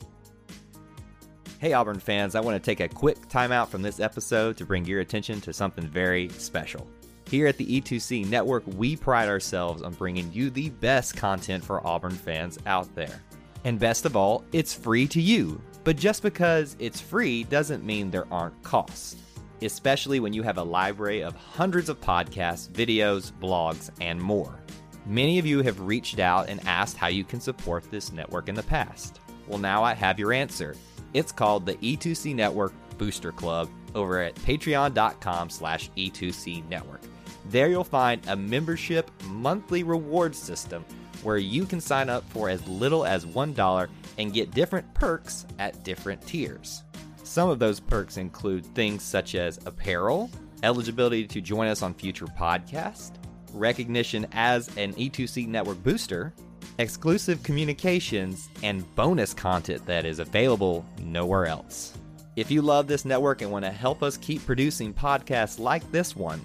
Hey, 1.60 1.72
Auburn 1.72 2.00
fans, 2.00 2.36
I 2.36 2.42
want 2.42 2.62
to 2.62 2.66
take 2.66 2.82
a 2.82 2.90
quick 2.90 3.30
timeout 3.30 3.70
from 3.70 3.82
this 3.82 4.02
episode 4.02 4.58
to 4.58 4.66
bring 4.66 4.84
your 4.84 5.00
attention 5.00 5.40
to 5.42 5.54
something 5.54 5.88
very 5.88 6.28
special. 6.30 6.88
Here 7.30 7.48
at 7.48 7.58
the 7.58 7.82
E2C 7.82 8.26
Network, 8.30 8.64
we 8.66 8.96
pride 8.96 9.28
ourselves 9.28 9.82
on 9.82 9.94
bringing 9.94 10.32
you 10.32 10.50
the 10.50 10.70
best 10.70 11.18
content 11.18 11.62
for 11.62 11.86
Auburn 11.86 12.14
fans 12.14 12.58
out 12.66 12.94
there. 12.96 13.22
And 13.66 13.78
best 13.78 14.06
of 14.06 14.16
all, 14.16 14.46
it's 14.54 14.74
free 14.74 15.08
to 15.10 15.22
you. 15.22 15.62
But 15.84 15.98
just 15.98 16.24
because 16.24 16.78
it's 16.80 17.02
free 17.02 17.44
doesn't 17.44 17.84
mean 17.84 18.10
there 18.10 18.32
aren't 18.32 18.64
costs, 18.64 19.18
especially 19.62 20.22
when 20.22 20.32
you 20.32 20.42
have 20.42 20.58
a 20.58 20.64
library 20.64 21.22
of 21.22 21.36
hundreds 21.36 21.90
of 21.90 22.00
podcasts, 22.00 22.70
videos, 22.70 23.34
blogs, 23.34 23.90
and 24.00 24.22
more. 24.22 24.58
Many 25.06 25.38
of 25.38 25.46
you 25.46 25.62
have 25.64 25.82
reached 25.82 26.20
out 26.20 26.48
and 26.48 26.66
asked 26.66 26.96
how 26.96 27.08
you 27.08 27.26
can 27.26 27.42
support 27.42 27.92
this 27.92 28.14
network 28.14 28.48
in 28.48 28.56
the 28.56 28.64
past. 28.64 29.20
Well, 29.48 29.60
now 29.60 29.84
I 29.84 29.94
have 29.94 30.18
your 30.18 30.32
answer. 30.32 30.76
It's 31.14 31.34
called 31.34 31.66
the 31.66 31.76
E2C 31.76 32.36
Network 32.36 32.74
Booster 32.98 33.34
Club 33.34 33.70
over 33.96 34.22
at 34.22 34.36
patreon.com 34.36 35.50
slash 35.50 35.90
E2C 35.98 36.68
Network. 36.70 37.02
There 37.50 37.70
you'll 37.70 37.84
find 37.86 38.22
a 38.28 38.36
membership 38.36 39.10
monthly 39.26 39.84
reward 39.84 40.36
system 40.36 40.84
where 41.24 41.38
you 41.38 41.66
can 41.66 41.80
sign 41.80 42.10
up 42.10 42.30
for 42.30 42.50
as 42.50 42.66
little 42.68 43.06
as 43.06 43.26
$1 43.26 43.90
and 44.18 44.34
get 44.34 44.52
different 44.52 44.94
perks 44.94 45.46
at 45.58 45.84
different 45.84 46.26
tiers. 46.28 46.84
Some 47.24 47.50
of 47.50 47.60
those 47.60 47.80
perks 47.80 48.18
include 48.18 48.66
things 48.76 49.02
such 49.04 49.36
as 49.36 49.60
apparel, 49.66 50.30
eligibility 50.64 51.26
to 51.28 51.42
join 51.42 51.68
us 51.68 51.82
on 51.82 51.94
future 51.94 52.26
podcasts, 52.26 53.14
recognition 53.54 54.28
as 54.34 54.76
an 54.78 54.94
E2C 54.94 55.48
network 55.48 55.82
booster, 55.84 56.34
exclusive 56.80 57.42
communications, 57.44 58.50
and 58.62 58.84
bonus 58.96 59.34
content 59.34 59.86
that 59.86 60.06
is 60.06 60.20
available 60.20 60.86
nowhere 61.02 61.46
else. 61.46 61.94
If 62.36 62.52
you 62.52 62.62
love 62.62 62.88
this 62.88 63.06
network 63.06 63.42
and 63.42 63.52
want 63.52 63.66
to 63.66 63.72
help 63.72 64.04
us 64.04 64.18
keep 64.18 64.46
producing 64.46 64.94
podcasts 64.94 65.60
like 65.60 65.90
this 65.92 66.16
one, 66.16 66.42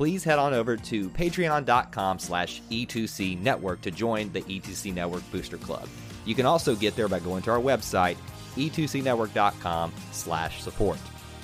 please 0.00 0.24
head 0.24 0.38
on 0.38 0.54
over 0.54 0.78
to 0.78 1.10
patreon.com 1.10 2.18
slash 2.18 2.62
E2C 2.70 3.38
Network 3.38 3.82
to 3.82 3.90
join 3.90 4.32
the 4.32 4.40
E2C 4.40 4.94
Network 4.94 5.22
Booster 5.30 5.58
Club. 5.58 5.86
You 6.24 6.34
can 6.34 6.46
also 6.46 6.74
get 6.74 6.96
there 6.96 7.06
by 7.06 7.18
going 7.18 7.42
to 7.42 7.50
our 7.50 7.58
website, 7.58 8.16
e2cnetwork.com 8.56 9.92
slash 10.10 10.62
support. 10.62 10.96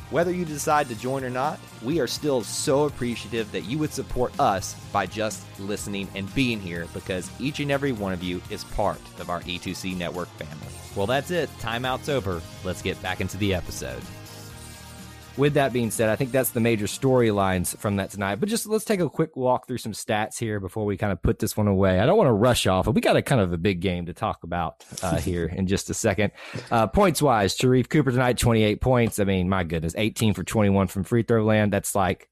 Whether 0.09 0.31
you 0.33 0.47
decide 0.47 0.89
to 0.89 0.95
join 0.95 1.23
or 1.23 1.29
not, 1.29 1.61
we 1.83 2.01
are 2.01 2.07
still 2.07 2.43
so 2.43 2.85
appreciative 2.85 3.53
that 3.53 3.67
you 3.67 3.77
would 3.77 3.93
support 3.93 4.33
us 4.41 4.73
by 4.91 5.05
just 5.05 5.45
listening 5.61 6.09
and 6.15 6.35
being 6.35 6.59
here 6.59 6.87
because 6.95 7.31
each 7.39 7.61
and 7.61 7.71
every 7.71 7.93
one 7.93 8.15
of 8.15 8.23
you 8.23 8.41
is 8.49 8.65
part 8.65 9.03
of 9.21 9.29
our 9.29 9.43
E2C 9.43 9.95
Network 9.99 10.29
family. 10.39 10.73
Well, 10.95 11.07
that's 11.07 11.31
it. 11.31 11.51
Timeout's 11.59 12.09
over. 12.09 12.41
Let's 12.65 12.81
get 12.81 13.03
back 13.03 13.21
into 13.21 13.37
the 13.37 13.53
episode 13.53 14.03
with 15.37 15.55
that 15.55 15.73
being 15.73 15.91
said, 15.91 16.09
I 16.09 16.17
think 16.17 16.33
that's 16.33 16.51
the 16.51 16.61
major 16.61 16.87
storylines 16.87 17.77
from 17.77 17.97
that 17.97 18.11
tonight. 18.11 18.37
But 18.37 18.49
just 18.49 18.67
let's 18.67 18.85
take 18.85 19.01
a 19.01 19.09
quick 19.09 19.37
walk 19.37 19.67
through 19.67 19.79
some 19.79 19.93
stats 19.93 20.39
here 20.39 20.61
before 20.61 20.85
we 20.85 20.97
kind 20.97 21.13
of 21.13 21.23
put 21.23 21.39
this 21.39 21.57
one 21.57 21.69
away. 21.69 22.01
I 22.01 22.07
don't 22.07 22.17
want 22.17 22.29
to 22.29 22.33
rush 22.33 22.67
off, 22.67 22.87
but 22.87 22.95
we 22.95 23.01
got 23.01 23.17
a 23.17 23.23
kind 23.23 23.41
of 23.41 23.53
a 23.53 23.59
big 23.59 23.81
game 23.81 24.07
to 24.07 24.13
talk 24.13 24.45
about 24.45 24.85
uh, 25.03 25.17
here 25.21 25.47
in 25.47 25.67
just 25.67 25.91
a 25.91 25.95
second. 25.95 26.33
Uh, 26.71 26.87
points 26.87 27.21
wise, 27.21 27.57
Sharife 27.57 27.89
Cooper 27.89 28.11
tonight, 28.11 28.39
28 28.39 28.81
points. 28.81 29.19
I 29.19 29.25
mean, 29.25 29.49
my 29.49 29.65
goodness, 29.65 29.95
18 29.97 30.35
for 30.35 30.45
21 30.45 30.87
from 30.87 31.05
free 31.05 31.23
throw 31.23 31.45
land. 31.45 31.73
That's 31.73 31.95
like 31.95 32.31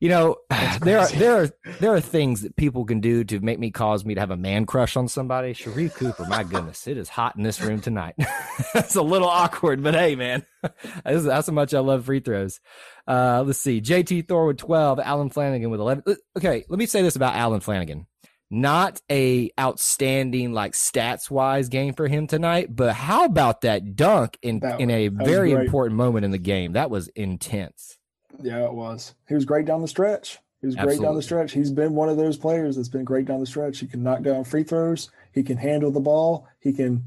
you 0.00 0.08
know, 0.08 0.36
there 0.80 0.98
are 0.98 1.08
there 1.08 1.42
are 1.42 1.50
there 1.80 1.94
are 1.94 2.00
things 2.00 2.42
that 2.42 2.56
people 2.56 2.84
can 2.84 3.00
do 3.00 3.24
to 3.24 3.40
make 3.40 3.58
me 3.58 3.70
cause 3.70 4.04
me 4.04 4.14
to 4.14 4.20
have 4.20 4.30
a 4.30 4.36
man 4.36 4.66
crush 4.66 4.96
on 4.96 5.08
somebody. 5.08 5.54
Sharife 5.54 5.94
Cooper, 5.94 6.26
my 6.26 6.44
goodness, 6.44 6.86
it 6.86 6.96
is 6.96 7.08
hot 7.08 7.36
in 7.36 7.42
this 7.42 7.60
room 7.60 7.80
tonight. 7.80 8.14
That's 8.74 8.96
a 8.96 9.02
little 9.02 9.28
awkward, 9.28 9.82
but 9.82 9.94
hey, 9.94 10.14
man, 10.16 10.44
that's, 11.04 11.24
that's 11.24 11.46
how 11.46 11.52
much 11.52 11.74
I 11.74 11.80
love 11.80 12.06
free 12.06 12.20
throws. 12.20 12.60
Uh, 13.06 13.42
let's 13.46 13.60
see, 13.60 13.80
JT 13.80 14.28
Thor 14.28 14.46
with 14.46 14.58
twelve, 14.58 14.98
Allen 15.00 15.30
Flanagan 15.30 15.70
with 15.70 15.80
eleven. 15.80 16.02
Okay, 16.36 16.64
let 16.68 16.78
me 16.78 16.86
say 16.86 17.02
this 17.02 17.16
about 17.16 17.34
Allen 17.36 17.60
Flanagan 17.60 18.06
Not 18.50 19.00
a 19.10 19.50
outstanding 19.58 20.52
like 20.52 20.72
stats 20.72 21.30
wise 21.30 21.68
game 21.68 21.94
for 21.94 22.08
him 22.08 22.26
tonight, 22.26 22.74
but 22.74 22.94
how 22.94 23.24
about 23.24 23.62
that 23.62 23.94
dunk 23.96 24.38
in 24.42 24.60
that, 24.60 24.80
in 24.80 24.90
a 24.90 25.08
very 25.08 25.52
important 25.52 25.96
moment 25.96 26.24
in 26.24 26.32
the 26.32 26.38
game? 26.38 26.72
That 26.72 26.90
was 26.90 27.08
intense. 27.08 27.95
Yeah, 28.42 28.64
it 28.64 28.72
was. 28.72 29.14
He 29.28 29.34
was 29.34 29.44
great 29.44 29.66
down 29.66 29.82
the 29.82 29.88
stretch. 29.88 30.38
He 30.60 30.66
was 30.66 30.76
Absolutely. 30.76 30.96
great 30.96 31.06
down 31.06 31.16
the 31.16 31.22
stretch. 31.22 31.52
He's 31.52 31.70
been 31.70 31.94
one 31.94 32.08
of 32.08 32.16
those 32.16 32.36
players 32.36 32.76
that's 32.76 32.88
been 32.88 33.04
great 33.04 33.26
down 33.26 33.40
the 33.40 33.46
stretch. 33.46 33.78
He 33.78 33.86
can 33.86 34.02
knock 34.02 34.22
down 34.22 34.44
free 34.44 34.64
throws. 34.64 35.10
He 35.32 35.42
can 35.42 35.56
handle 35.56 35.90
the 35.90 36.00
ball. 36.00 36.48
He 36.60 36.72
can 36.72 37.04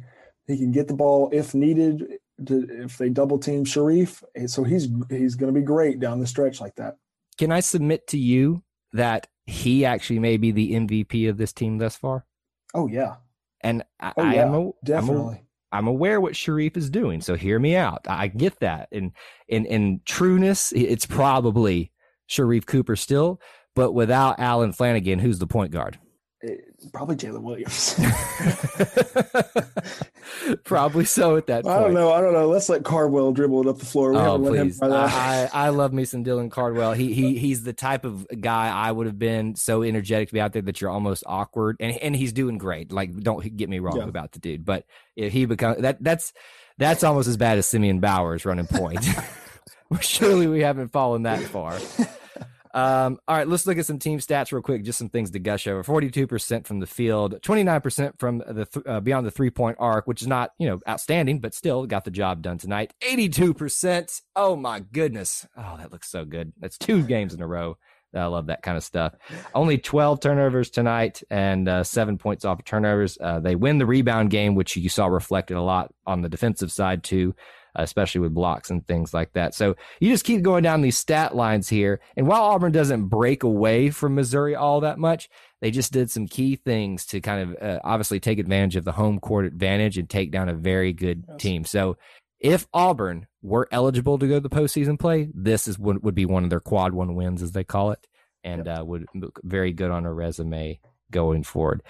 he 0.47 0.57
can 0.57 0.71
get 0.71 0.87
the 0.87 0.93
ball 0.93 1.29
if 1.31 1.53
needed. 1.53 2.19
To, 2.45 2.65
if 2.85 2.97
they 2.97 3.09
double 3.09 3.37
team 3.37 3.65
Sharife. 3.65 4.23
so 4.47 4.63
he's 4.63 4.87
he's 5.09 5.35
going 5.35 5.53
to 5.53 5.59
be 5.59 5.65
great 5.65 5.99
down 5.99 6.21
the 6.21 6.27
stretch 6.27 6.61
like 6.61 6.75
that. 6.75 6.95
Can 7.37 7.51
I 7.51 7.59
submit 7.59 8.07
to 8.07 8.17
you 8.17 8.63
that 8.93 9.27
he 9.45 9.83
actually 9.83 10.19
may 10.19 10.37
be 10.37 10.51
the 10.51 10.71
MVP 10.71 11.29
of 11.29 11.37
this 11.37 11.51
team 11.51 11.79
thus 11.79 11.97
far? 11.97 12.25
Oh 12.73 12.87
yeah, 12.87 13.15
and 13.59 13.83
I, 13.99 14.13
oh, 14.15 14.23
yeah. 14.23 14.29
I 14.29 14.33
am 14.35 14.53
a, 14.53 14.71
definitely. 14.85 15.43
I'm 15.71 15.87
aware 15.87 16.19
what 16.19 16.33
Sharife 16.33 16.77
is 16.77 16.89
doing, 16.89 17.21
so 17.21 17.35
hear 17.35 17.59
me 17.59 17.75
out. 17.75 18.05
I 18.07 18.27
get 18.27 18.59
that. 18.59 18.89
And 18.91 19.11
in 19.47 19.65
in 19.65 20.01
trueness, 20.05 20.71
it's 20.73 21.05
probably 21.05 21.91
Sharife 22.29 22.65
Cooper 22.65 22.95
still, 22.95 23.39
but 23.75 23.93
without 23.93 24.39
Allen 24.39 24.73
Flanagan, 24.73 25.19
who's 25.19 25.39
the 25.39 25.47
point 25.47 25.71
guard? 25.71 25.99
Eh, 26.43 26.55
probably 26.93 27.15
Jaylin 27.15 27.43
Williams. 27.43 27.95
Probably 30.69 31.05
so 31.05 31.35
at 31.35 31.47
that 31.47 31.63
point. 31.63 31.75
I 31.75 31.79
don't 31.81 31.95
know. 31.95 32.13
I 32.13 32.21
don't 32.21 32.31
know. 32.31 32.47
Let's 32.47 32.69
let 32.69 32.83
Cardwell 32.83 33.31
dribble 33.31 33.61
it 33.61 33.67
up 33.67 33.79
the 33.79 33.87
floor. 33.87 34.11
We 34.11 34.19
oh, 34.19 34.37
please. 34.37 34.79
I, 34.79 35.49
I 35.51 35.69
love 35.69 35.93
me 35.93 36.05
some 36.05 36.23
Dylan 36.23 36.51
Cardwell. 36.51 36.93
He 36.93 37.11
he 37.11 37.39
he's 37.39 37.63
the 37.63 37.73
type 37.73 38.05
of 38.05 38.27
guy 38.39 38.69
I 38.69 38.91
would 38.91 39.07
have 39.07 39.17
been 39.17 39.55
so 39.55 39.81
energetic 39.81 40.27
to 40.27 40.33
be 40.35 40.39
out 40.39 40.53
there 40.53 40.61
that 40.61 40.79
you're 40.79 40.91
almost 40.91 41.23
awkward. 41.25 41.77
And 41.79 41.97
and 41.97 42.15
he's 42.15 42.33
doing 42.33 42.59
great. 42.59 42.91
Like 42.91 43.17
don't 43.17 43.57
get 43.57 43.67
me 43.67 43.79
wrong 43.79 43.97
yeah. 43.97 44.03
about 44.03 44.33
the 44.33 44.39
dude. 44.39 44.63
But 44.63 44.85
if 45.15 45.33
he 45.33 45.45
becomes 45.45 45.81
that 45.81 46.03
that's 46.03 46.33
that's 46.77 47.03
almost 47.03 47.27
as 47.27 47.35
bad 47.35 47.57
as 47.57 47.65
Simeon 47.65 47.99
Bowers 47.99 48.45
running 48.45 48.67
point. 48.67 49.03
Surely 50.01 50.45
we 50.45 50.61
haven't 50.61 50.89
fallen 50.89 51.23
that 51.23 51.41
far. 51.41 51.79
Um, 52.73 53.19
all 53.27 53.35
right, 53.35 53.47
let's 53.47 53.65
look 53.65 53.77
at 53.77 53.85
some 53.85 53.99
team 53.99 54.19
stats 54.19 54.51
real 54.51 54.61
quick. 54.61 54.83
Just 54.83 54.99
some 54.99 55.09
things 55.09 55.31
to 55.31 55.39
gush 55.39 55.65
over. 55.67 55.83
Forty-two 55.83 56.27
percent 56.27 56.67
from 56.67 56.79
the 56.79 56.87
field, 56.87 57.41
twenty-nine 57.41 57.81
percent 57.81 58.19
from 58.19 58.43
the 58.47 58.65
th- 58.65 58.85
uh, 58.85 58.99
beyond 58.99 59.25
the 59.25 59.31
three-point 59.31 59.77
arc, 59.79 60.07
which 60.07 60.21
is 60.21 60.27
not 60.27 60.51
you 60.59 60.67
know 60.67 60.79
outstanding, 60.87 61.39
but 61.39 61.53
still 61.53 61.85
got 61.85 62.05
the 62.05 62.11
job 62.11 62.41
done 62.41 62.57
tonight. 62.57 62.93
Eighty-two 63.01 63.53
percent. 63.53 64.21
Oh 64.35 64.55
my 64.55 64.81
goodness! 64.81 65.47
Oh, 65.57 65.77
that 65.77 65.91
looks 65.91 66.09
so 66.09 66.25
good. 66.25 66.53
That's 66.59 66.77
two 66.77 67.03
games 67.03 67.33
in 67.33 67.41
a 67.41 67.47
row. 67.47 67.77
I 68.13 68.25
love 68.25 68.47
that 68.47 68.63
kind 68.63 68.75
of 68.75 68.83
stuff. 68.83 69.13
Only 69.53 69.77
12 69.77 70.19
turnovers 70.19 70.71
tonight 70.71 71.21
and 71.29 71.69
uh, 71.69 71.83
seven 71.83 72.17
points 72.17 72.43
off 72.43 72.57
of 72.57 72.65
turnovers. 72.65 73.19
Uh, 73.21 73.39
they 73.39 73.55
win 73.55 73.77
the 73.77 73.85
rebound 73.85 74.31
game, 74.31 74.55
which 74.55 74.75
you 74.75 74.89
saw 74.89 75.05
reflected 75.05 75.57
a 75.57 75.61
lot 75.61 75.93
on 76.07 76.23
the 76.23 76.29
defensive 76.29 76.71
side 76.71 77.03
too 77.03 77.35
especially 77.75 78.21
with 78.21 78.33
blocks 78.33 78.69
and 78.69 78.85
things 78.87 79.13
like 79.13 79.33
that. 79.33 79.53
So 79.53 79.75
you 79.99 80.09
just 80.09 80.25
keep 80.25 80.41
going 80.41 80.63
down 80.63 80.81
these 80.81 80.97
stat 80.97 81.35
lines 81.35 81.69
here. 81.69 81.99
And 82.15 82.27
while 82.27 82.41
Auburn 82.41 82.71
doesn't 82.71 83.07
break 83.07 83.43
away 83.43 83.89
from 83.89 84.15
Missouri 84.15 84.55
all 84.55 84.81
that 84.81 84.99
much, 84.99 85.29
they 85.61 85.71
just 85.71 85.91
did 85.91 86.09
some 86.09 86.27
key 86.27 86.55
things 86.55 87.05
to 87.07 87.19
kind 87.19 87.49
of 87.49 87.61
uh, 87.61 87.79
obviously 87.83 88.19
take 88.19 88.39
advantage 88.39 88.75
of 88.75 88.85
the 88.85 88.93
home 88.93 89.19
court 89.19 89.45
advantage 89.45 89.97
and 89.97 90.09
take 90.09 90.31
down 90.31 90.49
a 90.49 90.53
very 90.53 90.93
good 90.93 91.25
yes. 91.27 91.41
team. 91.41 91.65
So 91.65 91.97
if 92.39 92.67
Auburn 92.73 93.27
were 93.41 93.67
eligible 93.71 94.17
to 94.17 94.27
go 94.27 94.35
to 94.35 94.39
the 94.39 94.49
postseason 94.49 94.97
play, 94.97 95.29
this 95.33 95.67
is 95.67 95.77
would, 95.77 96.03
would 96.03 96.15
be 96.15 96.25
one 96.25 96.43
of 96.43 96.49
their 96.49 96.59
quad 96.59 96.93
one 96.93 97.15
wins, 97.15 97.41
as 97.41 97.51
they 97.51 97.63
call 97.63 97.91
it, 97.91 98.07
and 98.43 98.65
yep. 98.65 98.79
uh, 98.79 98.85
would 98.85 99.05
look 99.13 99.39
very 99.43 99.73
good 99.73 99.91
on 99.91 100.05
a 100.05 100.13
resume 100.13 100.79
going 101.11 101.43
forward. 101.43 101.81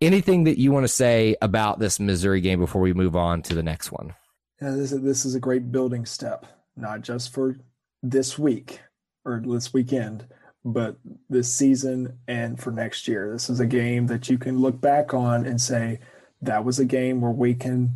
Anything 0.00 0.44
that 0.44 0.58
you 0.58 0.72
want 0.72 0.84
to 0.84 0.88
say 0.88 1.36
about 1.42 1.78
this 1.78 2.00
Missouri 2.00 2.40
game 2.40 2.58
before 2.58 2.80
we 2.80 2.92
move 2.92 3.14
on 3.14 3.42
to 3.42 3.54
the 3.54 3.62
next 3.62 3.92
one? 3.92 4.14
Yeah, 4.62 4.70
this 4.70 4.92
is, 4.92 5.02
this 5.02 5.24
is 5.24 5.34
a 5.34 5.40
great 5.40 5.72
building 5.72 6.06
step, 6.06 6.46
not 6.76 7.00
just 7.00 7.34
for 7.34 7.56
this 8.00 8.38
week 8.38 8.80
or 9.24 9.42
this 9.44 9.72
weekend, 9.72 10.24
but 10.64 10.96
this 11.28 11.52
season 11.52 12.16
and 12.28 12.60
for 12.60 12.70
next 12.70 13.08
year. 13.08 13.32
This 13.32 13.50
is 13.50 13.58
a 13.58 13.66
game 13.66 14.06
that 14.06 14.30
you 14.30 14.38
can 14.38 14.60
look 14.60 14.80
back 14.80 15.14
on 15.14 15.46
and 15.46 15.60
say 15.60 15.98
that 16.42 16.64
was 16.64 16.78
a 16.78 16.84
game 16.84 17.20
where 17.20 17.32
we 17.32 17.54
can 17.54 17.90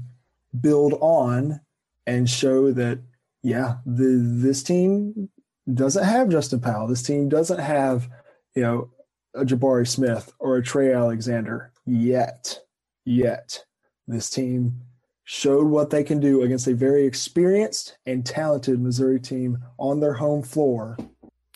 build 0.61 0.94
on 0.94 1.61
and 2.05 2.29
show 2.29 2.72
that 2.72 2.98
yeah, 3.44 3.76
the 3.87 4.20
this 4.20 4.64
team 4.64 5.29
doesn't 5.72 6.02
have 6.02 6.31
Justin 6.31 6.59
Powell. 6.59 6.88
This 6.88 7.02
team 7.02 7.29
doesn't 7.29 7.61
have, 7.61 8.09
you 8.57 8.62
know, 8.62 8.90
a 9.35 9.44
Jabari 9.44 9.87
Smith 9.87 10.33
or 10.40 10.57
a 10.57 10.64
Trey 10.64 10.92
Alexander 10.92 11.70
yet. 11.85 12.59
Yet. 13.05 13.64
This 14.09 14.29
team 14.31 14.81
showed 15.29 15.67
what 15.67 15.91
they 15.91 16.05
can 16.05 16.21
do 16.21 16.43
against 16.43 16.69
a 16.69 16.75
very 16.75 17.05
experienced 17.05 17.99
and 18.07 18.25
talented 18.25 18.81
Missouri 18.81 19.19
team 19.19 19.59
on 19.77 19.99
their 19.99 20.15
home 20.15 20.41
floor. 20.41 20.97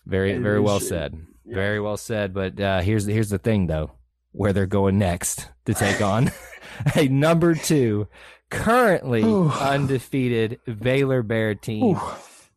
Very, 0.05 0.33
and 0.33 0.43
very 0.43 0.61
well 0.61 0.81
should, 0.81 0.89
said. 0.89 1.27
Yeah. 1.47 1.55
Very 1.55 1.81
well 1.81 1.97
said. 1.97 2.35
But 2.35 2.61
uh, 2.61 2.81
here's 2.81 3.07
the, 3.07 3.13
here's 3.13 3.31
the 3.31 3.39
thing, 3.39 3.69
though, 3.69 3.93
where 4.33 4.53
they're 4.53 4.67
going 4.67 4.99
next 4.99 5.49
to 5.67 5.75
take 5.75 6.03
on 6.03 6.33
a 6.97 7.07
number 7.07 7.55
two, 7.55 8.09
currently 8.51 9.23
undefeated 9.23 10.59
Baylor 10.81 11.23
Bear 11.23 11.55
team, 11.55 11.95
Ooh. 11.97 12.01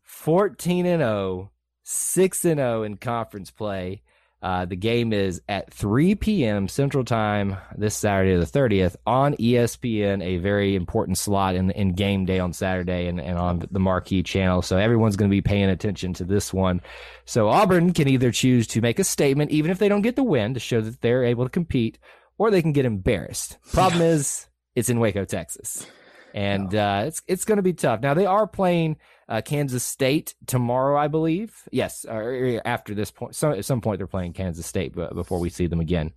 fourteen 0.02 0.88
and 0.88 1.02
0, 1.02 1.52
6 1.84 2.46
and 2.46 2.58
0 2.58 2.84
in 2.84 2.98
conference 2.98 3.52
play. 3.52 4.02
Uh, 4.44 4.66
the 4.66 4.76
game 4.76 5.14
is 5.14 5.42
at 5.48 5.74
3 5.74 6.16
p.m. 6.16 6.68
Central 6.68 7.06
Time 7.06 7.56
this 7.78 7.96
Saturday, 7.96 8.36
the 8.36 8.46
30th, 8.46 8.98
on 9.08 9.36
ESPN, 9.36 10.22
a 10.22 10.36
very 10.36 10.76
important 10.76 11.18
slot 11.18 11.56
in, 11.56 11.72
in 11.72 11.94
game 11.94 12.26
day 12.26 12.40
on 12.40 12.52
Saturday 12.52 13.08
and, 13.08 13.22
and 13.22 13.38
on 13.38 13.64
the 13.72 13.80
marquee 13.80 14.22
channel. 14.22 14.62
So 14.62 14.76
everyone's 14.76 15.16
going 15.16 15.32
to 15.32 15.34
be 15.34 15.42
paying 15.42 15.70
attention 15.70 16.14
to 16.16 16.26
this 16.26 16.54
one. 16.54 16.82
So 17.24 17.48
Auburn 17.48 17.94
can 17.94 18.10
either 18.10 18.34
choose 18.34 18.68
to 18.68 18.82
make 18.82 19.00
a 19.00 19.06
statement, 19.06 19.52
even 19.52 19.72
if 19.72 19.80
they 19.80 19.88
don't 19.88 20.02
get 20.02 20.18
the 20.18 20.24
win, 20.24 20.56
to 20.56 20.60
show 20.60 20.82
that 20.82 21.00
they're 21.00 21.24
able 21.24 21.46
to 21.46 21.50
compete, 21.50 21.98
or 22.38 22.52
they 22.52 22.62
can 22.62 22.74
get 22.74 22.84
embarrassed. 22.84 23.58
Problem 23.72 24.02
is, 24.02 24.48
it's 24.76 24.90
in 24.90 25.00
Waco, 25.00 25.24
Texas. 25.24 25.88
And 26.34 26.76
uh, 26.76 27.04
it's 27.06 27.22
it's 27.28 27.46
going 27.46 27.58
to 27.58 27.64
be 27.64 27.74
tough. 27.74 28.02
Now 28.02 28.14
they 28.14 28.26
are 28.26 28.48
playing 28.48 28.98
uh, 29.30 29.42
Kansas 29.42 29.84
State 29.84 30.36
tomorrow, 30.46 30.98
I 30.98 31.08
believe. 31.08 31.68
Yes, 31.72 32.06
or 32.06 32.62
after 32.66 32.94
this 32.94 33.12
point, 33.12 33.36
so 33.36 33.52
at 33.52 33.66
some 33.66 33.82
point 33.82 34.00
they're 34.00 34.08
playing 34.08 34.34
Kansas 34.34 34.66
State 34.66 34.94
but 34.96 35.14
before 35.16 35.40
we 35.40 35.50
see 35.50 35.68
them 35.68 35.80
again. 35.80 36.12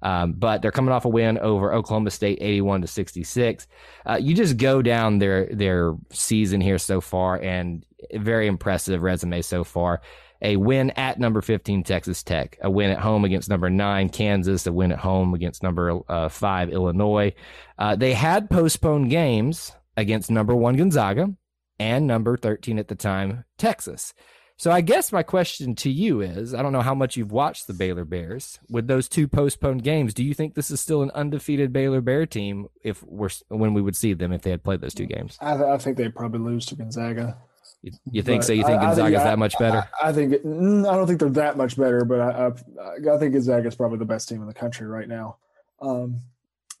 Um, 0.00 0.32
but 0.32 0.62
they're 0.62 0.70
coming 0.70 0.92
off 0.92 1.04
a 1.04 1.08
win 1.08 1.38
over 1.38 1.72
Oklahoma 1.72 2.10
State, 2.10 2.38
eighty-one 2.40 2.80
to 2.82 2.86
sixty-six. 2.86 3.66
Uh, 4.06 4.18
you 4.20 4.34
just 4.34 4.56
go 4.56 4.82
down 4.82 5.18
their 5.18 5.46
their 5.46 5.94
season 6.10 6.60
here 6.60 6.78
so 6.78 7.00
far, 7.00 7.36
and 7.40 7.84
very 8.14 8.46
impressive 8.46 9.02
resume 9.02 9.42
so 9.42 9.64
far. 9.64 10.00
A 10.40 10.56
win 10.56 10.90
at 10.90 11.18
number 11.18 11.42
15 11.42 11.82
Texas 11.82 12.22
Tech, 12.22 12.58
a 12.62 12.70
win 12.70 12.90
at 12.90 13.00
home 13.00 13.24
against 13.24 13.48
number 13.48 13.68
nine 13.68 14.08
Kansas, 14.08 14.68
a 14.68 14.72
win 14.72 14.92
at 14.92 15.00
home 15.00 15.34
against 15.34 15.64
number 15.64 15.98
uh, 16.08 16.28
five 16.28 16.68
Illinois. 16.68 17.34
Uh, 17.76 17.96
they 17.96 18.14
had 18.14 18.48
postponed 18.48 19.10
games 19.10 19.72
against 19.96 20.30
number 20.30 20.54
one 20.54 20.76
Gonzaga, 20.76 21.34
and 21.78 22.06
number 22.06 22.36
13 22.36 22.78
at 22.78 22.88
the 22.88 22.94
time, 22.94 23.44
Texas. 23.56 24.14
So 24.58 24.72
I 24.72 24.80
guess 24.80 25.12
my 25.12 25.22
question 25.22 25.76
to 25.76 25.90
you 25.90 26.20
is 26.20 26.52
I 26.52 26.62
don't 26.62 26.72
know 26.72 26.80
how 26.80 26.94
much 26.94 27.16
you've 27.16 27.30
watched 27.30 27.68
the 27.68 27.72
Baylor 27.74 28.04
Bears. 28.04 28.58
With 28.68 28.88
those 28.88 29.08
two 29.08 29.28
postponed 29.28 29.84
games, 29.84 30.12
do 30.12 30.24
you 30.24 30.34
think 30.34 30.54
this 30.54 30.72
is 30.72 30.80
still 30.80 31.00
an 31.02 31.12
undefeated 31.12 31.72
Baylor 31.72 32.00
Bear 32.00 32.26
team 32.26 32.66
if 32.82 33.00
we're 33.04 33.28
when 33.46 33.72
we 33.72 33.80
would 33.80 33.94
see 33.94 34.14
them 34.14 34.32
if 34.32 34.42
they 34.42 34.50
had 34.50 34.64
played 34.64 34.80
those 34.80 34.94
two 34.94 35.06
games? 35.06 35.38
I, 35.40 35.54
I 35.62 35.78
think 35.78 35.96
they'd 35.96 36.14
probably 36.14 36.40
lose 36.40 36.66
to 36.66 36.74
Gonzaga. 36.74 37.38
You, 37.82 37.92
you 38.10 38.22
think 38.22 38.40
but 38.40 38.46
so? 38.46 38.52
You 38.52 38.64
think 38.64 38.80
Gonzaga's 38.80 39.22
that 39.22 39.38
much 39.38 39.56
better? 39.60 39.88
I, 40.02 40.08
I 40.08 40.12
think 40.12 40.32
mm, 40.32 40.90
I 40.90 40.96
don't 40.96 41.06
think 41.06 41.20
they're 41.20 41.30
that 41.30 41.56
much 41.56 41.76
better, 41.76 42.04
but 42.04 42.20
I, 42.20 42.46
I, 42.46 43.14
I 43.14 43.18
think 43.18 43.34
Gonzaga's 43.34 43.76
probably 43.76 43.98
the 43.98 44.04
best 44.04 44.28
team 44.28 44.40
in 44.40 44.48
the 44.48 44.54
country 44.54 44.88
right 44.88 45.08
now. 45.08 45.36
Um, 45.80 46.22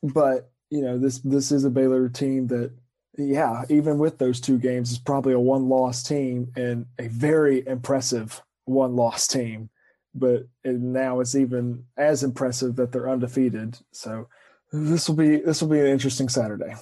but 0.02 0.50
you 0.70 0.82
know 0.82 0.98
this 0.98 1.18
this 1.20 1.52
is 1.52 1.64
a 1.64 1.70
Baylor 1.70 2.08
team 2.08 2.48
that 2.48 2.72
yeah, 3.18 3.64
even 3.68 3.98
with 3.98 4.18
those 4.18 4.40
two 4.40 4.58
games, 4.58 4.90
it's 4.90 5.00
probably 5.00 5.32
a 5.32 5.40
one 5.40 5.68
loss 5.68 6.02
team 6.02 6.52
and 6.56 6.86
a 6.98 7.08
very 7.08 7.66
impressive 7.66 8.42
one 8.64 8.94
loss 8.94 9.26
team. 9.26 9.70
But 10.14 10.46
now 10.64 11.20
it's 11.20 11.34
even 11.34 11.84
as 11.96 12.22
impressive 12.22 12.76
that 12.76 12.92
they're 12.92 13.10
undefeated. 13.10 13.78
So 13.92 14.28
this 14.72 15.08
will 15.08 15.16
be 15.16 15.36
this 15.36 15.60
will 15.60 15.68
be 15.68 15.80
an 15.80 15.86
interesting 15.86 16.28
Saturday. 16.28 16.74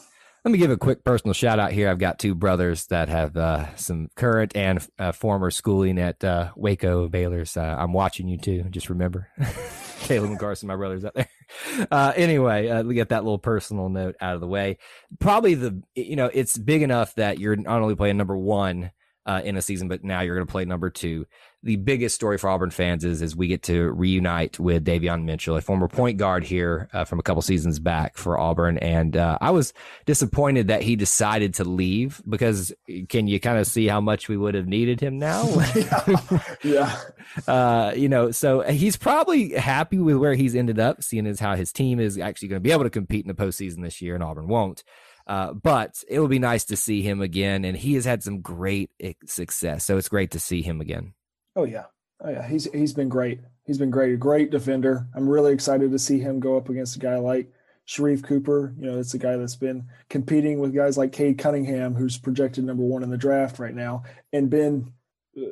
Let 0.45 0.53
me 0.53 0.59
give 0.59 0.71
a 0.71 0.77
quick 0.77 1.03
personal 1.03 1.35
shout 1.35 1.59
out 1.59 1.73
here. 1.73 1.89
I've 1.89 1.99
got 1.99 2.21
two 2.21 2.35
brothers 2.35 2.87
that 2.87 3.09
have 3.09 3.37
uh, 3.37 3.75
some 3.75 4.11
current 4.15 4.55
and 4.55 4.87
uh, 4.97 5.11
former 5.11 5.51
schooling 5.51 5.99
at 5.99 6.23
uh, 6.23 6.53
Waco 6.55 7.09
Baylor's. 7.09 7.57
Uh, 7.57 7.75
I'm 7.77 7.93
watching 7.93 8.29
you 8.29 8.39
too. 8.39 8.63
Just 8.71 8.89
remember, 8.89 9.29
Caleb 10.01 10.31
and 10.31 10.39
Carson, 10.39 10.69
my 10.69 10.77
brothers 10.77 11.05
out 11.05 11.15
there. 11.15 11.29
Uh, 11.93 12.13
anyway, 12.17 12.69
uh, 12.69 12.83
we 12.83 12.97
get 12.97 13.11
that 13.11 13.23
little 13.23 13.39
personal 13.39 13.89
note 13.89 14.17
out 14.21 14.35
of 14.35 14.41
the 14.41 14.49
way. 14.49 14.79
Probably 15.21 15.55
the 15.55 15.81
you 15.95 16.17
know 16.17 16.29
it's 16.35 16.59
big 16.59 16.83
enough 16.83 17.15
that 17.15 17.39
you're 17.39 17.55
not 17.55 17.81
only 17.81 17.95
playing 17.95 18.17
number 18.17 18.37
one 18.37 18.91
in 19.27 19.57
a 19.57 19.63
season, 19.63 19.89
but 19.89 20.05
now 20.05 20.21
you're 20.21 20.37
going 20.37 20.47
to 20.47 20.51
play 20.51 20.65
number 20.65 20.91
two 20.91 21.27
the 21.67 21.77
biggest 21.77 22.15
story 22.15 22.39
for 22.39 22.49
Auburn 22.49 22.71
fans 22.71 23.05
is 23.05 23.21
is 23.21 23.35
we 23.35 23.49
get 23.49 23.65
to 23.65 23.91
reunite 23.91 24.61
with 24.61 24.85
Davion 24.85 25.25
Mitchell, 25.25 25.57
a 25.57 25.61
former 25.61 25.89
point 25.89 26.17
guard 26.17 26.45
here 26.45 26.89
uh, 26.93 27.05
from 27.05 27.19
a 27.19 27.23
couple 27.25 27.43
seasons 27.43 27.81
back 27.81 28.17
for 28.17 28.39
Auburn, 28.39 28.79
and 28.79 29.17
uh, 29.17 29.37
I 29.41 29.51
was 29.51 29.73
disappointed 30.05 30.69
that 30.69 30.83
he 30.83 30.95
decided 30.95 31.55
to 31.55 31.65
leave 31.65 32.23
because 32.29 32.73
can 33.09 33.27
you 33.27 33.41
kind 33.41 33.59
of 33.59 33.67
see 33.67 33.89
how 33.89 34.01
much 34.01 34.29
we 34.29 34.37
would 34.37 34.55
have 34.55 34.69
needed 34.69 35.01
him 35.01 35.19
now? 35.19 35.43
yeah, 35.75 36.25
yeah. 36.63 37.01
Uh, 37.47 37.93
you 37.95 38.09
know, 38.09 38.31
so 38.31 38.61
he's 38.63 38.97
probably 38.97 39.51
happy 39.51 39.99
with 39.99 40.17
where 40.17 40.35
he's 40.35 40.55
ended 40.55 40.79
up, 40.79 41.03
seeing 41.03 41.27
as 41.27 41.39
how 41.39 41.55
his 41.55 41.71
team 41.71 42.01
is 42.01 42.19
actually 42.19 42.49
going 42.49 42.57
to 42.57 42.67
be 42.67 42.73
able 42.73 42.85
to 42.85 42.89
compete 42.89 43.27
in 43.27 43.29
the 43.29 43.35
postseason 43.35 43.83
this 43.83 44.01
year, 44.01 44.15
and 44.15 44.25
Auburn 44.25 44.49
won't. 44.49 44.83
Uh, 45.27 45.53
but 45.53 46.03
it 46.09 46.21
will 46.21 46.29
be 46.29 46.39
nice 46.39 46.65
to 46.65 46.77
see 46.77 47.03
him 47.03 47.21
again, 47.21 47.65
and 47.65 47.77
he 47.77 47.95
has 47.95 48.05
had 48.05 48.23
some 48.23 48.41
great 48.41 48.91
eh, 49.01 49.15
success. 49.25 49.85
So 49.85 49.97
it's 49.97 50.09
great 50.09 50.31
to 50.33 50.39
see 50.41 50.63
him 50.63 50.81
again. 50.81 51.15
Oh 51.57 51.65
yeah, 51.65 51.87
oh 52.21 52.31
yeah. 52.31 52.47
He's 52.47 52.71
he's 52.73 52.93
been 52.93 53.09
great. 53.09 53.41
He's 53.65 53.79
been 53.79 53.91
great. 53.91 54.15
A 54.15 54.17
great 54.17 54.51
defender. 54.51 55.09
I'm 55.15 55.29
really 55.29 55.53
excited 55.53 55.91
to 55.91 55.99
see 55.99 56.21
him 56.21 56.39
go 56.39 56.57
up 56.57 56.69
against 56.69 56.97
a 56.97 57.01
guy 57.01 57.17
like 57.17 57.51
Sharife 57.89 58.23
Cooper. 58.23 58.73
You 58.79 58.87
know, 58.87 58.99
it's 58.99 59.15
a 59.15 59.19
guy 59.19 59.37
that's 59.37 59.57
been 59.57 59.87
competing 60.09 60.61
with 60.61 60.75
guys 60.75 60.97
like 60.97 61.11
Cade 61.11 61.39
Cunningham, 61.39 61.95
who's 61.95 62.19
projected 62.19 62.65
number 62.65 62.85
one 62.85 63.03
in 63.03 63.11
the 63.11 63.17
draft 63.17 63.59
right 63.59 63.75
now, 63.75 64.05
and 64.33 64.49
been 64.49 64.93
uh, 65.37 65.51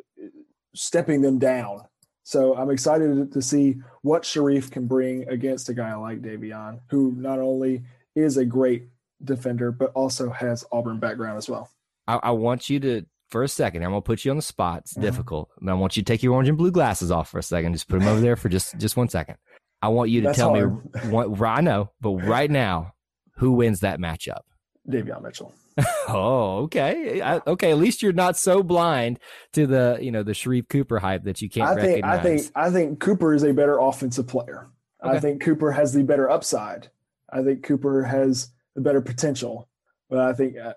stepping 0.75 1.23
them 1.23 1.41
down. 1.41 1.83
So 2.23 2.57
I'm 2.57 2.71
excited 2.71 3.33
to 3.33 3.43
see 3.43 3.77
what 4.03 4.23
Sharife 4.23 4.71
can 4.71 4.87
bring 4.87 5.29
against 5.29 5.69
a 5.69 5.75
guy 5.75 5.95
like 5.97 6.23
Davion, 6.23 6.81
who 6.91 7.13
not 7.17 7.39
only 7.39 7.83
is 8.15 8.37
a 8.37 8.45
great 8.45 8.89
defender, 9.25 9.73
but 9.73 9.93
also 9.95 10.31
has 10.31 10.65
Auburn 10.73 10.99
background 10.99 11.39
as 11.39 11.49
well. 11.49 11.71
I, 12.07 12.17
I 12.17 12.31
want 12.31 12.69
you 12.69 12.81
to 12.81 13.07
for 13.31 13.43
a 13.43 13.49
second. 13.49 13.83
I'm 13.83 13.91
gonna 13.91 14.03
put 14.03 14.25
you 14.25 14.31
on 14.31 14.37
the 14.37 14.43
spot. 14.43 14.81
It's 14.81 14.93
mm-hmm. 14.93 15.03
difficult. 15.03 15.51
I 15.67 15.75
want 15.75 15.97
you 15.97 16.03
to 16.03 16.07
take 16.07 16.23
your 16.23 16.35
orange 16.35 16.49
and 16.49 16.59
blue 16.59 16.71
glasses 16.71 17.11
off 17.11 17.31
for 17.31 17.39
a 17.39 17.43
second. 17.43 17.73
Just 17.73 17.89
put 17.89 18.01
them 18.01 18.09
over 18.09 18.21
there 18.21 18.37
for 18.37 18.49
just 18.49 18.79
just 18.79 18.97
one 18.97 19.09
second. 19.09 19.37
I 19.83 19.89
want 19.89 20.11
you 20.11 20.21
to 20.23 20.29
That's 20.29 20.39
tell 20.39 20.55
hard. 20.55 20.95
me 20.95 21.11
what 21.11 21.41
I 21.43 21.61
know, 21.61 21.91
but 22.01 22.13
right 22.13 22.51
now, 22.51 22.95
who 23.37 23.53
wins 23.53 23.81
that 23.81 23.99
matchup? 23.99 24.41
Davion 24.89 25.23
Mitchell. 25.23 25.53
oh, 26.09 26.63
okay, 26.65 27.21
I, 27.21 27.41
okay. 27.47 27.73
At 27.73 27.79
least 27.79 28.03
you're 28.03 28.13
not 28.13 28.37
so 28.37 28.63
blind 28.63 29.19
to 29.55 29.67
the 29.67 29.99
you 30.01 30.13
know 30.13 30.23
the 30.23 30.33
Sharife 30.33 30.69
Cooper 30.69 31.01
hype 31.01 31.25
that 31.25 31.43
you 31.43 31.51
can't 31.51 31.69
I 31.69 31.75
think 31.75 32.05
recognize. 32.05 32.19
I 32.19 32.23
think 32.23 32.53
I 32.55 32.71
think 32.71 33.01
Cooper 33.01 33.35
is 33.35 33.43
a 33.43 33.53
better 33.53 33.79
offensive 33.79 34.29
player. 34.29 34.69
Okay. 35.05 35.17
I 35.17 35.21
think 35.21 35.43
Cooper 35.43 35.73
has 35.73 35.93
the 35.93 36.03
better 36.03 36.31
upside. 36.31 36.89
I 37.31 37.43
think 37.43 37.65
Cooper 37.65 38.05
has 38.05 38.51
the 38.75 38.81
better 38.81 39.01
potential. 39.01 39.69
But 40.11 40.19
I 40.21 40.33
think 40.33 40.57
I, 40.59 40.73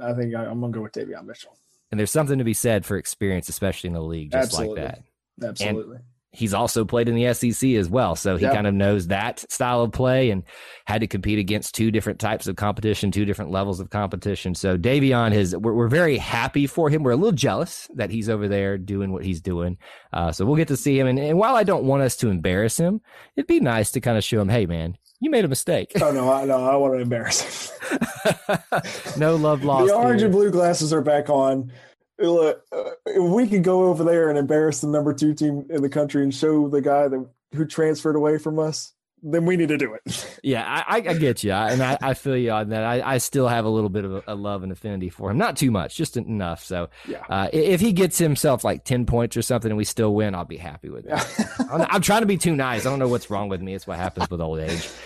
I- 0.00 0.14
think 0.14 0.34
I, 0.34 0.44
I'm 0.46 0.60
gonna 0.60 0.72
go 0.72 0.82
with 0.82 0.92
Davion 0.92 1.26
Mitchell. 1.26 1.56
and 1.90 2.00
there's 2.00 2.10
something 2.10 2.38
to 2.38 2.44
be 2.44 2.54
said 2.54 2.86
for 2.86 2.96
experience, 2.96 3.48
especially 3.50 3.88
in 3.88 3.94
the 3.94 4.02
league, 4.02 4.32
just 4.32 4.44
Absolutely. 4.52 4.82
like 4.84 4.94
that. 5.38 5.48
Absolutely. 5.48 5.98
he's 6.34 6.54
also 6.54 6.84
played 6.86 7.08
in 7.10 7.14
the 7.14 7.34
SEC 7.34 7.70
as 7.74 7.90
well. 7.90 8.16
So 8.16 8.36
he 8.38 8.44
Yeah. 8.46 8.54
kind 8.54 8.66
of 8.66 8.72
knows 8.72 9.08
that 9.08 9.44
style 9.52 9.82
of 9.82 9.92
play 9.92 10.30
and 10.30 10.44
had 10.86 11.02
to 11.02 11.06
compete 11.06 11.38
against 11.38 11.74
two 11.74 11.90
different 11.90 12.18
types 12.20 12.46
of 12.46 12.56
competition, 12.56 13.10
two 13.10 13.26
different 13.26 13.50
levels 13.50 13.80
of 13.80 13.90
competition. 13.90 14.54
So 14.54 14.78
Davion 14.78 15.32
has, 15.32 15.54
we're, 15.54 15.74
we're 15.74 15.88
very 15.88 16.16
happy 16.16 16.66
for 16.66 16.88
him. 16.88 17.02
We're 17.02 17.10
a 17.12 17.16
little 17.16 17.32
jealous 17.32 17.86
that 17.96 18.10
he's 18.10 18.30
over 18.30 18.48
there 18.48 18.78
doing 18.78 19.12
what 19.12 19.24
he's 19.26 19.42
doing. 19.42 19.76
Uh, 20.10 20.32
so 20.32 20.46
we'll 20.46 20.56
get 20.56 20.68
to 20.68 20.76
see 20.76 20.98
him. 20.98 21.06
And, 21.06 21.18
and 21.18 21.36
while 21.38 21.54
I 21.54 21.64
don't 21.64 21.84
want 21.84 22.02
us 22.02 22.16
to 22.16 22.28
embarrass 22.30 22.78
him, 22.78 23.02
it'd 23.36 23.46
be 23.46 23.60
nice 23.60 23.90
to 23.90 24.00
kind 24.00 24.16
of 24.16 24.24
show 24.24 24.40
him, 24.40 24.48
hey, 24.48 24.64
man, 24.64 24.96
you 25.22 25.30
made 25.30 25.44
a 25.44 25.48
mistake. 25.48 25.92
oh 26.02 26.10
no, 26.12 26.30
I 26.30 26.44
no, 26.44 26.62
I 26.68 26.76
want 26.76 26.94
to 26.94 26.98
embarrass 26.98 27.70
him. 27.70 27.98
no 29.18 29.36
love 29.36 29.62
lost. 29.64 29.86
the 29.88 29.94
orange 29.94 30.20
here. 30.20 30.26
and 30.26 30.34
blue 30.34 30.50
glasses 30.50 30.92
are 30.92 31.00
back 31.02 31.30
on. 31.30 31.72
Look, 32.18 32.62
uh, 32.72 33.20
we 33.22 33.48
could 33.48 33.64
go 33.64 33.84
over 33.84 34.04
there 34.04 34.28
and 34.28 34.38
embarrass 34.38 34.80
the 34.80 34.86
number 34.88 35.12
two 35.14 35.34
team 35.34 35.66
in 35.70 35.82
the 35.82 35.88
country 35.88 36.22
and 36.22 36.34
show 36.34 36.68
the 36.68 36.80
guy 36.80 37.08
that 37.08 37.26
who 37.54 37.64
transferred 37.66 38.16
away 38.16 38.38
from 38.38 38.58
us, 38.58 38.92
then 39.22 39.44
we 39.44 39.56
need 39.56 39.68
to 39.68 39.78
do 39.78 39.94
it. 39.94 40.28
Yeah, 40.44 40.64
I, 40.66 40.96
I, 40.98 41.10
I 41.10 41.14
get 41.14 41.44
you, 41.44 41.52
and 41.52 41.80
I, 41.80 41.96
I 42.02 42.14
feel 42.14 42.36
you 42.36 42.50
on 42.50 42.70
that. 42.70 42.82
I, 42.82 43.14
I 43.14 43.18
still 43.18 43.46
have 43.46 43.64
a 43.64 43.68
little 43.68 43.88
bit 43.90 44.04
of 44.04 44.12
a, 44.12 44.22
a 44.26 44.34
love 44.34 44.64
and 44.64 44.72
affinity 44.72 45.08
for 45.08 45.30
him, 45.30 45.38
not 45.38 45.56
too 45.56 45.70
much, 45.70 45.94
just 45.96 46.16
enough. 46.16 46.64
So, 46.64 46.88
Yeah. 47.06 47.22
uh, 47.28 47.48
if 47.52 47.80
he 47.80 47.92
gets 47.92 48.18
himself 48.18 48.64
like 48.64 48.84
ten 48.84 49.06
points 49.06 49.36
or 49.36 49.42
something, 49.42 49.70
and 49.70 49.78
we 49.78 49.84
still 49.84 50.12
win, 50.14 50.34
I'll 50.34 50.44
be 50.44 50.56
happy 50.56 50.88
with 50.88 51.06
it. 51.06 51.12
I'm, 51.70 51.86
I'm 51.88 52.00
trying 52.02 52.22
to 52.22 52.26
be 52.26 52.36
too 52.38 52.56
nice. 52.56 52.84
I 52.86 52.90
don't 52.90 52.98
know 52.98 53.06
what's 53.06 53.30
wrong 53.30 53.48
with 53.48 53.62
me. 53.62 53.72
It's 53.74 53.86
what 53.86 53.98
happens 53.98 54.28
with 54.30 54.40
old 54.40 54.58
age. 54.58 54.88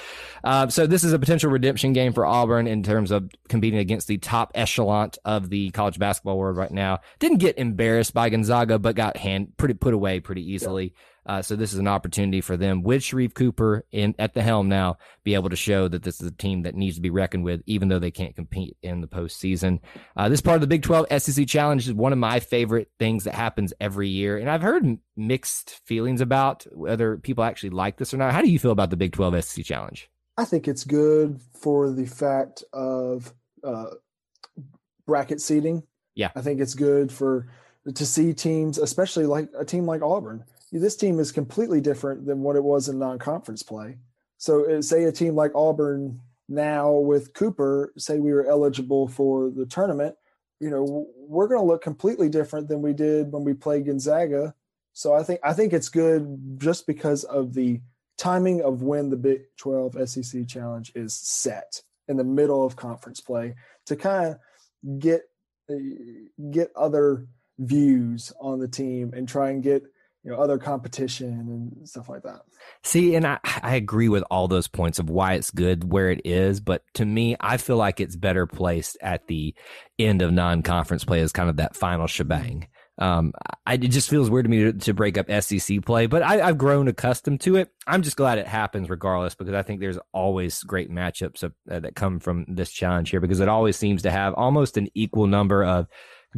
Uh, 0.46 0.68
so 0.68 0.87
this 0.87 1.02
is 1.02 1.12
a 1.12 1.18
potential 1.18 1.50
redemption 1.50 1.92
game 1.92 2.12
for 2.12 2.24
Auburn 2.24 2.68
in 2.68 2.85
terms 2.85 3.11
of 3.11 3.28
competing 3.48 3.80
against 3.80 4.06
the 4.06 4.16
top 4.16 4.52
echelon 4.54 5.11
of 5.24 5.50
the 5.50 5.70
college 5.70 5.98
basketball 5.98 6.38
world 6.38 6.56
right 6.56 6.70
now. 6.70 7.00
Didn't 7.18 7.38
get 7.38 7.59
embarrassed 7.59 8.14
by 8.14 8.28
Gonzaga, 8.28 8.78
but 8.78 8.94
got 8.94 9.16
hand 9.16 9.56
pretty 9.56 9.74
put 9.74 9.92
away 9.92 10.20
pretty 10.20 10.48
easily. 10.52 10.94
Uh, 11.26 11.42
so 11.42 11.56
this 11.56 11.72
is 11.72 11.80
an 11.80 11.88
opportunity 11.88 12.40
for 12.40 12.56
them 12.56 12.85
with 12.85 13.02
Sharife 13.02 13.35
Cooper 13.35 13.85
in 13.90 14.14
at 14.20 14.35
the 14.35 14.42
helm 14.42 14.68
now, 14.68 14.98
be 15.24 15.35
able 15.35 15.48
to 15.48 15.56
show 15.56 15.88
that 15.88 16.04
this 16.04 16.20
is 16.20 16.28
a 16.28 16.32
team 16.32 16.62
that 16.62 16.76
needs 16.76 16.94
to 16.94 17.02
be 17.02 17.11
reckoned 17.11 17.42
with, 17.42 17.62
even 17.66 17.88
though 17.88 17.98
they 17.98 18.12
can't 18.12 18.37
compete 18.37 18.76
in 18.85 19.00
the 19.00 19.09
postseason. 19.09 19.80
Uh, 20.16 20.28
this 20.28 20.40
part 20.40 20.54
of 20.54 20.61
the 20.61 20.68
Big 20.68 20.82
12 20.82 21.06
SEC 21.20 21.48
Challenge 21.48 21.88
is 21.88 21.92
one 21.92 22.12
of 22.12 22.20
my 22.20 22.38
favorite 22.38 22.92
things 23.00 23.24
that 23.24 23.35
happens 23.35 23.72
every 23.80 24.09
year, 24.09 24.38
and 24.38 24.48
I've 24.48 24.62
heard 24.62 24.98
mixed 25.16 25.70
feelings 25.85 26.20
about 26.20 26.64
whether 26.72 27.16
people 27.16 27.42
actually 27.42 27.70
like 27.70 27.96
this 27.96 28.14
or 28.14 28.18
not. 28.18 28.32
How 28.32 28.42
do 28.42 28.48
you 28.48 28.61
feel 28.61 28.70
about 28.70 28.90
the 28.90 28.96
Big 28.96 29.11
12 29.11 29.44
SEC 29.44 29.64
Challenge? 29.64 30.09
I 30.38 30.44
think 30.44 30.68
it's 30.68 30.85
good 30.85 31.40
for 31.55 31.90
the 31.90 32.07
fact 32.07 32.62
of 32.72 33.33
uh, 33.64 33.87
bracket 35.07 35.40
seeding. 35.40 35.83
Yeah. 36.14 36.31
I 36.35 36.42
think 36.42 36.61
it's 36.61 36.75
good 36.75 37.11
for 37.11 37.49
to 37.94 38.07
see 38.07 38.35
teams, 38.35 38.79
especially 38.79 39.27
like 39.27 39.49
a 39.57 39.64
team 39.64 39.87
like 39.87 40.03
Auburn. 40.03 40.44
This 40.72 40.96
team 40.96 41.20
is 41.20 41.31
completely 41.33 41.81
different 41.81 42.27
than 42.27 42.42
what 42.42 42.57
it 42.57 42.64
was 42.64 42.88
in 42.88 42.99
non-conference 42.99 43.62
play. 43.62 43.99
So, 44.38 44.79
uh, 44.79 44.83
say 44.83 45.05
a 45.05 45.12
team 45.12 45.35
like 45.35 45.53
Auburn 45.55 46.20
now 46.49 46.92
with 46.92 47.33
Cooper, 47.33 47.92
say 47.96 48.18
we 48.18 48.33
were 48.33 48.46
eligible 48.46 49.09
for 49.09 49.51
the 49.51 49.64
tournament, 49.64 50.16
you 50.61 50.70
know, 50.70 51.07
we're 51.16 51.49
going 51.49 51.61
to 51.61 51.66
look 51.66 51.83
completely 51.83 52.29
different 52.29 52.68
than 52.68 52.83
we 52.83 52.92
did 52.92 53.33
when 53.33 53.44
we 53.44 53.55
played 53.55 53.87
Gonzaga. 53.87 54.55
So, 54.92 55.14
I 55.14 55.22
think 55.22 55.40
I 55.42 55.53
think 55.53 55.72
it's 55.72 55.88
good 55.88 56.59
just 56.59 56.87
because 56.87 57.25
of 57.25 57.55
the 57.55 57.81
timing 58.16 58.62
of 58.62 58.83
when 58.83 59.11
the 59.11 59.16
Big 59.16 59.42
12 59.59 60.09
SEC 60.09 60.46
challenge 60.46 60.92
is 60.94 61.14
set 61.14 61.83
in 62.09 62.16
the 62.16 62.24
middle 62.24 62.64
of 62.64 62.76
conference 62.76 63.20
play 63.20 63.55
to 63.87 63.96
kind 63.96 64.37
of 64.85 64.98
get 64.98 65.22
uh, 65.70 65.74
get 66.50 66.70
other 66.76 67.26
views 67.59 68.33
on 68.40 68.61
the 68.61 68.68
team 68.68 69.12
and 69.14 69.29
try 69.29 69.50
and 69.50 69.62
get 69.62 69.83
you 70.22 70.33
know 70.33 70.38
other 70.38 70.59
competition 70.59 71.72
and 71.79 71.88
stuff 71.88 72.09
like 72.09 72.22
that. 72.22 72.42
See, 72.83 73.14
and 73.14 73.26
I, 73.26 73.38
I 73.44 73.76
agree 73.76 74.09
with 74.09 74.24
all 74.31 74.48
those 74.48 74.68
points 74.68 74.98
of 74.98 75.09
why 75.09 75.35
it's 75.35 75.50
good 75.50 75.90
where 75.90 76.11
it 76.11 76.22
is, 76.24 76.61
but 76.61 76.83
to 76.94 77.05
me, 77.05 77.37
I 77.40 77.57
feel 77.57 77.76
like 77.76 78.00
it's 78.00 78.16
better 78.16 78.46
placed 78.46 78.98
at 79.00 79.26
the 79.29 79.55
end 79.98 80.22
of 80.22 80.33
non-conference 80.33 81.05
play 81.05 81.20
as 81.20 81.33
kind 81.33 81.48
of 81.48 81.57
that 81.57 81.76
final 81.76 82.07
shebang. 82.07 82.66
Um, 82.98 83.32
I, 83.66 83.74
it 83.74 83.88
just 83.88 84.09
feels 84.09 84.30
weird 84.30 84.46
to 84.46 84.50
me 84.50 84.64
to, 84.64 84.72
to 84.72 84.94
break 84.94 85.18
up 85.18 85.30
SEC 85.42 85.85
play, 85.85 86.06
but 86.06 86.22
I, 86.22 86.40
I've 86.40 86.59
grown 86.59 86.88
accustomed 86.88 87.40
to 87.42 87.56
it. 87.56 87.68
I'm 87.87 88.02
just 88.02 88.16
glad 88.16 88.38
it 88.38 88.46
happens 88.46 88.88
regardless 88.88 89.35
because 89.35 89.54
I 89.54 89.62
think 89.62 89.80
there's 89.80 89.98
always 90.12 90.62
great 90.62 90.90
matchups 90.90 91.42
of, 91.42 91.52
uh, 91.70 91.80
that 91.80 91.94
come 91.94 92.20
from 92.20 92.46
this 92.48 92.70
challenge 92.70 93.11
here 93.11 93.20
because 93.20 93.40
it 93.40 93.48
always 93.48 93.76
seems 93.76 94.02
to 94.02 94.11
have 94.11 94.32
almost 94.35 94.76
an 94.76 94.88
equal 94.94 95.26
number 95.26 95.62
of 95.62 95.88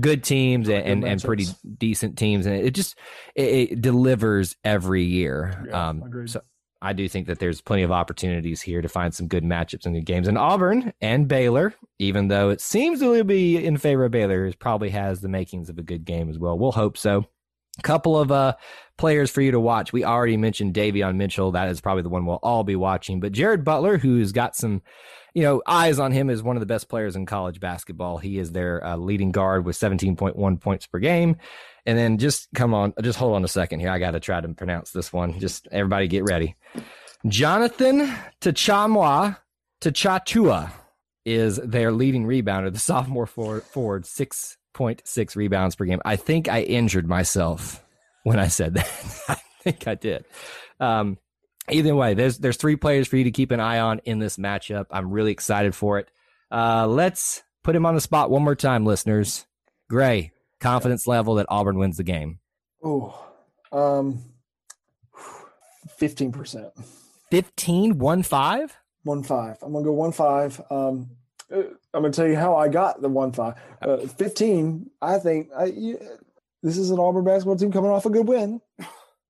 good 0.01 0.23
teams 0.25 0.69
and, 0.69 0.85
and, 0.85 1.05
and 1.05 1.23
pretty 1.23 1.47
decent 1.77 2.19
teams, 2.19 2.47
and 2.47 2.55
it 2.55 2.75
just 2.75 2.97
it, 3.35 3.73
it 3.73 3.81
delivers 3.81 4.57
every 4.65 5.05
year. 5.05 5.65
Yeah, 5.69 5.89
um, 5.89 6.27
so 6.27 6.41
I 6.81 6.93
do 6.93 7.09
think 7.09 7.27
that 7.27 7.41
there's 7.41 7.61
plenty 7.61 7.83
of 7.83 7.91
opportunities 7.91 8.63
here 8.63 8.81
to 8.81 8.89
find 8.89 9.13
some 9.13 9.27
good 9.27 9.43
matchups 9.43 9.85
and 9.85 9.95
good 9.95 10.07
games. 10.07 10.29
And 10.29 10.39
Auburn 10.39 10.93
and 11.01 11.27
Baylor, 11.27 11.75
even 11.99 12.29
though 12.29 12.51
it 12.51 12.61
seems 12.61 13.01
to 13.01 13.25
be 13.25 13.65
in 13.65 13.77
favor 13.79 14.05
of 14.05 14.13
Baylor, 14.13 14.53
probably 14.53 14.91
has 14.91 15.21
the 15.21 15.29
makings 15.29 15.69
of 15.69 15.79
a 15.79 15.83
good 15.83 16.05
game 16.05 16.31
as 16.31 16.39
well. 16.39 16.57
We'll 16.57 16.73
hope 16.73 16.97
so. 16.97 17.27
A 17.79 17.83
couple 17.83 18.19
of 18.19 18.31
uh, 18.31 18.55
players 18.97 19.31
for 19.31 19.41
you 19.41 19.51
to 19.53 19.61
watch. 19.61 19.93
We 19.93 20.05
already 20.05 20.37
mentioned 20.37 20.75
Davion 20.75 21.17
Mitchell. 21.17 21.53
That 21.53 21.69
is 21.69 21.81
probably 21.81 22.03
the 22.03 22.09
one 22.09 22.27
we'll 22.27 22.41
all 22.43 22.65
be 22.65 22.77
watching. 22.77 23.21
But 23.21 23.33
Jared 23.33 23.65
Butler, 23.65 23.99
who's 23.99 24.33
got 24.33 24.57
some, 24.57 24.83
you 25.35 25.43
know, 25.43 25.63
eyes 25.67 25.99
on 25.99 26.13
him 26.13 26.31
as 26.31 26.43
one 26.43 26.57
of 26.57 26.61
the 26.61 26.67
best 26.67 26.89
players 26.89 27.17
in 27.17 27.27
college 27.27 27.61
basketball. 27.61 28.19
He 28.19 28.39
is 28.39 28.53
their 28.53 28.85
uh, 28.85 28.97
leading 28.97 29.31
guard 29.33 29.65
with 29.65 29.77
17.1 29.77 30.61
points 30.61 30.87
per 30.87 30.99
game. 30.99 31.37
And 31.87 31.97
then 31.97 32.19
just 32.19 32.49
come 32.55 32.75
on, 32.75 32.93
just 33.03 33.19
hold 33.19 33.35
on 33.35 33.45
a 33.45 33.49
second 33.49 33.81
here. 33.81 33.91
I 33.91 33.99
got 33.99 34.13
to 34.13 34.21
try 34.21 34.41
to 34.41 34.49
pronounce 34.49 34.91
this 34.91 35.13
one. 35.13 35.39
Just 35.39 35.69
everybody 35.71 36.09
get 36.09 36.25
ready. 36.25 36.57
Jonathan 37.27 38.15
Tchamwa 38.41 39.39
Tchatchoua 39.81 40.73
is 41.25 41.57
their 41.57 41.93
leading 41.93 42.25
rebounder, 42.25 42.73
the 42.73 42.79
sophomore 42.79 43.27
forward, 43.27 43.63
forward 43.63 44.05
6.6 44.05 45.37
rebounds 45.37 45.77
per 45.77 45.85
game. 45.85 46.01
I 46.05 46.17
think 46.17 46.49
I 46.49 46.63
injured 46.63 47.07
myself 47.07 47.85
when 48.25 48.39
I 48.39 48.49
said 48.49 48.75
that. 48.75 48.89
I 49.29 49.37
think 49.63 49.87
I 49.87 49.95
did. 49.95 50.25
Um, 50.81 51.19
either 51.71 51.95
way, 51.95 52.15
there's 52.15 52.39
there's 52.39 52.57
three 52.57 52.77
players 52.77 53.09
for 53.09 53.17
you 53.17 53.25
to 53.25 53.31
keep 53.31 53.51
an 53.51 53.61
eye 53.61 53.79
on 53.79 54.01
in 54.05 54.19
this 54.19 54.37
matchup. 54.37 54.87
I'm 54.91 55.11
really 55.11 55.33
excited 55.33 55.75
for 55.75 55.99
it. 55.99 56.11
Uh, 56.51 56.87
let's 56.87 57.43
put 57.63 57.77
him 57.77 57.87
on 57.87 57.95
the 57.95 58.01
spot 58.01 58.31
one 58.31 58.43
more 58.43 58.55
time, 58.55 58.85
listeners. 58.85 59.47
Gray, 59.89 60.33
confidence 60.61 61.07
level 61.07 61.37
that 61.37 61.47
Auburn 61.49 61.79
wins 61.79 61.97
the 61.97 62.05
game. 62.05 62.39
Oh, 62.83 63.27
um, 63.73 64.23
fifteen 65.99 66.33
percent, 66.33 66.73
15, 67.31 67.99
1 67.99 68.23
5? 68.23 68.77
one 69.05 69.23
five. 69.23 69.57
I'm 69.63 69.73
gonna 69.73 69.85
go 69.85 69.93
one 69.93 70.13
five. 70.13 70.61
Um, 70.71 71.11
uh, 71.51 71.63
I'm 71.95 72.03
gonna 72.03 72.11
tell 72.11 72.27
you 72.29 72.37
how 72.37 72.57
I 72.57 72.69
got 72.69 73.01
the 73.01 73.09
one 73.09 73.33
five. 73.33 73.55
Uh, 73.81 73.99
Fifteen. 73.99 74.91
I 75.01 75.19
think 75.19 75.49
I. 75.57 75.67
You, 75.67 75.99
this 76.63 76.77
is 76.77 76.91
an 76.91 76.99
Auburn 76.99 77.25
basketball 77.25 77.57
team 77.57 77.73
coming 77.73 77.91
off 77.91 78.07
a 78.07 78.11
good 78.11 78.29
win. 78.29 78.61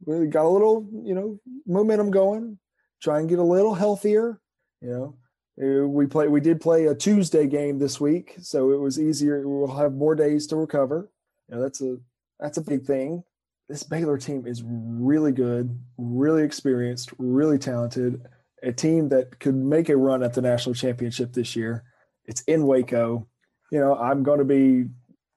We 0.05 0.27
got 0.27 0.45
a 0.45 0.49
little, 0.49 0.89
you 1.05 1.15
know, 1.15 1.39
momentum 1.67 2.11
going. 2.11 2.59
Try 3.03 3.21
and 3.21 3.29
get 3.29 3.39
a 3.39 3.43
little 3.43 3.75
healthier. 3.75 4.41
You 4.81 4.91
know, 4.91 5.15
Uh, 5.61 5.89
we 5.89 6.07
play. 6.07 6.29
We 6.29 6.41
did 6.41 6.61
play 6.61 6.87
a 6.87 6.95
Tuesday 6.95 7.47
game 7.47 7.79
this 7.79 8.01
week, 8.01 8.37
so 8.41 8.71
it 8.71 8.81
was 8.81 8.99
easier. 9.01 9.47
We'll 9.47 9.77
have 9.77 9.93
more 9.93 10.15
days 10.15 10.47
to 10.49 10.57
recover. 10.57 11.11
You 11.49 11.57
know, 11.57 11.63
that's 11.63 11.81
a 11.83 11.99
that's 12.39 12.59
a 12.59 12.63
big 12.63 12.85
thing. 12.85 13.25
This 13.69 13.83
Baylor 13.83 14.19
team 14.19 14.47
is 14.47 14.63
really 14.65 15.33
good, 15.33 15.79
really 15.99 16.43
experienced, 16.45 17.11
really 17.19 17.59
talented. 17.59 18.23
A 18.63 18.73
team 18.73 19.09
that 19.11 19.39
could 19.41 19.55
make 19.55 19.89
a 19.89 19.97
run 19.97 20.23
at 20.23 20.35
the 20.35 20.43
national 20.43 20.75
championship 20.75 21.33
this 21.33 21.55
year. 21.55 21.85
It's 22.25 22.43
in 22.43 22.67
Waco. 22.67 23.27
You 23.71 23.81
know, 23.81 23.97
I'm 23.97 24.23
going 24.23 24.39
to 24.39 24.45
be 24.45 24.85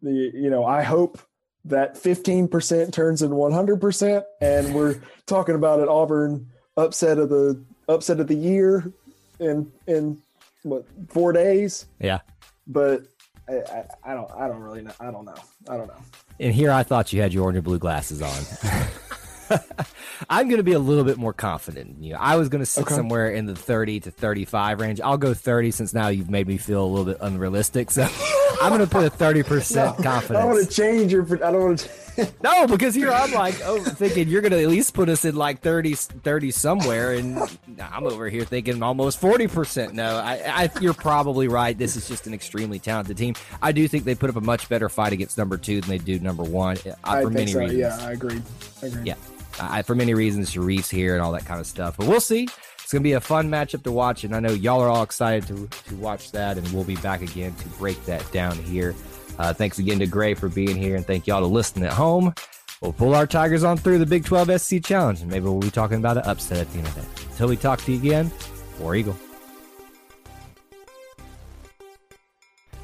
the. 0.01 0.31
You 0.33 0.49
know, 0.49 0.65
I 0.65 0.83
hope 0.83 1.19
that 1.65 1.95
15% 1.95 2.91
turns 2.91 3.21
into 3.21 3.35
100%, 3.35 4.23
and 4.41 4.73
we're 4.73 4.99
talking 5.25 5.55
about 5.55 5.79
an 5.79 5.87
Auburn 5.87 6.47
upset 6.77 7.17
of 7.19 7.29
the 7.29 7.61
upset 7.87 8.19
of 8.19 8.27
the 8.27 8.35
year 8.35 8.91
in 9.39 9.71
in 9.87 10.21
what 10.63 10.85
four 11.09 11.33
days. 11.33 11.85
Yeah. 11.99 12.19
But 12.67 13.03
I, 13.47 13.53
I, 13.53 13.85
I 14.05 14.13
don't 14.13 14.31
I 14.31 14.47
don't 14.47 14.61
really 14.61 14.81
know. 14.81 14.93
I 14.99 15.11
don't 15.11 15.25
know. 15.25 15.35
I 15.69 15.77
don't 15.77 15.87
know. 15.87 16.01
And 16.39 16.53
here 16.53 16.71
I 16.71 16.83
thought 16.83 17.13
you 17.13 17.21
had 17.21 17.33
your 17.33 17.43
orange 17.43 17.57
and 17.57 17.65
blue 17.65 17.79
glasses 17.79 18.21
on. 18.21 18.31
I'm 20.29 20.47
going 20.47 20.57
to 20.57 20.63
be 20.63 20.73
a 20.73 20.79
little 20.79 21.03
bit 21.03 21.17
more 21.17 21.33
confident 21.33 21.97
in 21.97 22.03
you. 22.03 22.15
I 22.15 22.35
was 22.35 22.49
going 22.49 22.61
to 22.61 22.65
sit 22.65 22.85
Okay. 22.85 22.95
somewhere 22.95 23.31
in 23.31 23.45
the 23.45 23.55
30 23.55 24.01
to 24.01 24.11
35 24.11 24.79
range. 24.79 25.01
I'll 25.01 25.17
go 25.17 25.33
30 25.33 25.71
since 25.71 25.93
now 25.93 26.07
you've 26.09 26.29
made 26.29 26.47
me 26.47 26.57
feel 26.57 26.83
a 26.83 26.87
little 26.87 27.05
bit 27.05 27.17
unrealistic. 27.21 27.91
So 27.91 28.07
I'm 28.61 28.69
going 28.69 28.81
to 28.81 28.87
put 28.87 29.05
a 29.05 29.09
30% 29.09 30.03
confidence. 30.03 30.29
I 30.31 30.33
don't 30.33 30.51
want 30.51 30.67
to 30.67 30.73
change 30.73 31.11
your. 31.11 31.23
I 31.45 31.51
don't 31.51 31.63
want 31.63 31.79
to. 31.79 31.89
No, 32.43 32.67
because 32.67 32.93
here 32.93 33.09
I'm 33.09 33.31
like, 33.31 33.55
oh, 33.63 33.81
thinking 33.81 34.27
you're 34.27 34.41
going 34.41 34.51
to 34.51 34.61
at 34.61 34.67
least 34.67 34.93
put 34.93 35.07
us 35.07 35.23
in 35.23 35.33
like 35.35 35.61
30, 35.61 35.93
30 35.93 36.51
somewhere. 36.51 37.13
And 37.13 37.39
I'm 37.79 38.03
over 38.03 38.27
here 38.29 38.43
thinking 38.43 38.83
almost 38.83 39.19
40%. 39.21 39.93
No, 39.93 40.17
I, 40.17 40.41
I, 40.45 40.69
you're 40.81 40.93
probably 40.93 41.47
right. 41.47 41.75
This 41.75 41.95
is 41.95 42.09
just 42.09 42.27
an 42.27 42.33
extremely 42.33 42.79
talented 42.79 43.15
team. 43.17 43.35
I 43.61 43.71
do 43.71 43.87
think 43.87 44.03
they 44.03 44.13
put 44.13 44.29
up 44.29 44.35
a 44.35 44.41
much 44.41 44.67
better 44.67 44.89
fight 44.89 45.13
against 45.13 45.37
number 45.37 45.55
two 45.57 45.79
than 45.79 45.89
they 45.89 45.97
do 45.99 46.19
number 46.19 46.43
one 46.43 46.77
uh, 46.85 46.95
I 47.05 47.21
for 47.23 47.29
many 47.29 47.53
so. 47.53 47.59
reasons. 47.59 47.79
Yeah, 47.79 47.97
I 48.01 48.11
agree. 48.11 48.41
I 48.83 48.85
agree. 48.87 49.03
Yeah, 49.05 49.15
I, 49.59 49.81
for 49.81 49.95
many 49.95 50.13
reasons, 50.13 50.53
Sharife's 50.53 50.89
here 50.89 51.13
and 51.13 51.21
all 51.21 51.31
that 51.33 51.45
kind 51.45 51.59
of 51.59 51.67
stuff. 51.67 51.97
But 51.97 52.07
we'll 52.07 52.19
see. 52.19 52.47
It's 52.83 52.91
going 52.91 53.03
to 53.03 53.07
be 53.07 53.13
a 53.13 53.21
fun 53.21 53.49
matchup 53.49 53.83
to 53.83 53.91
watch, 53.91 54.23
and 54.23 54.35
I 54.35 54.39
know 54.39 54.51
y'all 54.51 54.81
are 54.81 54.89
all 54.89 55.03
excited 55.03 55.47
to 55.47 55.67
to 55.89 55.95
watch 55.95 56.31
that. 56.31 56.57
And 56.57 56.67
we'll 56.69 56.83
be 56.83 56.97
back 56.97 57.21
again 57.21 57.53
to 57.55 57.67
break 57.69 58.03
that 58.05 58.29
down 58.31 58.57
here. 58.57 58.95
Uh, 59.39 59.53
thanks 59.53 59.79
again 59.79 59.99
to 59.99 60.07
Gray 60.07 60.33
for 60.33 60.49
being 60.49 60.75
here, 60.75 60.95
and 60.95 61.05
thank 61.05 61.25
y'all 61.27 61.39
to 61.39 61.47
listening 61.47 61.85
at 61.85 61.93
home. 61.93 62.33
We'll 62.81 62.93
pull 62.93 63.15
our 63.15 63.27
Tigers 63.27 63.63
on 63.63 63.77
through 63.77 63.99
the 63.99 64.05
Big 64.05 64.25
12 64.25 64.59
SEC 64.59 64.83
Challenge, 64.83 65.21
and 65.21 65.29
maybe 65.29 65.45
we'll 65.45 65.59
be 65.59 65.71
talking 65.71 65.97
about 65.97 66.17
an 66.17 66.23
upset 66.23 66.57
at 66.57 66.71
the 66.71 66.79
end 66.79 66.87
of 66.87 66.97
it. 66.97 67.25
Until 67.31 67.47
we 67.47 67.55
talk 67.55 67.79
to 67.81 67.91
you 67.91 67.99
again, 67.99 68.31
War 68.79 68.95
Eagle. 68.95 69.15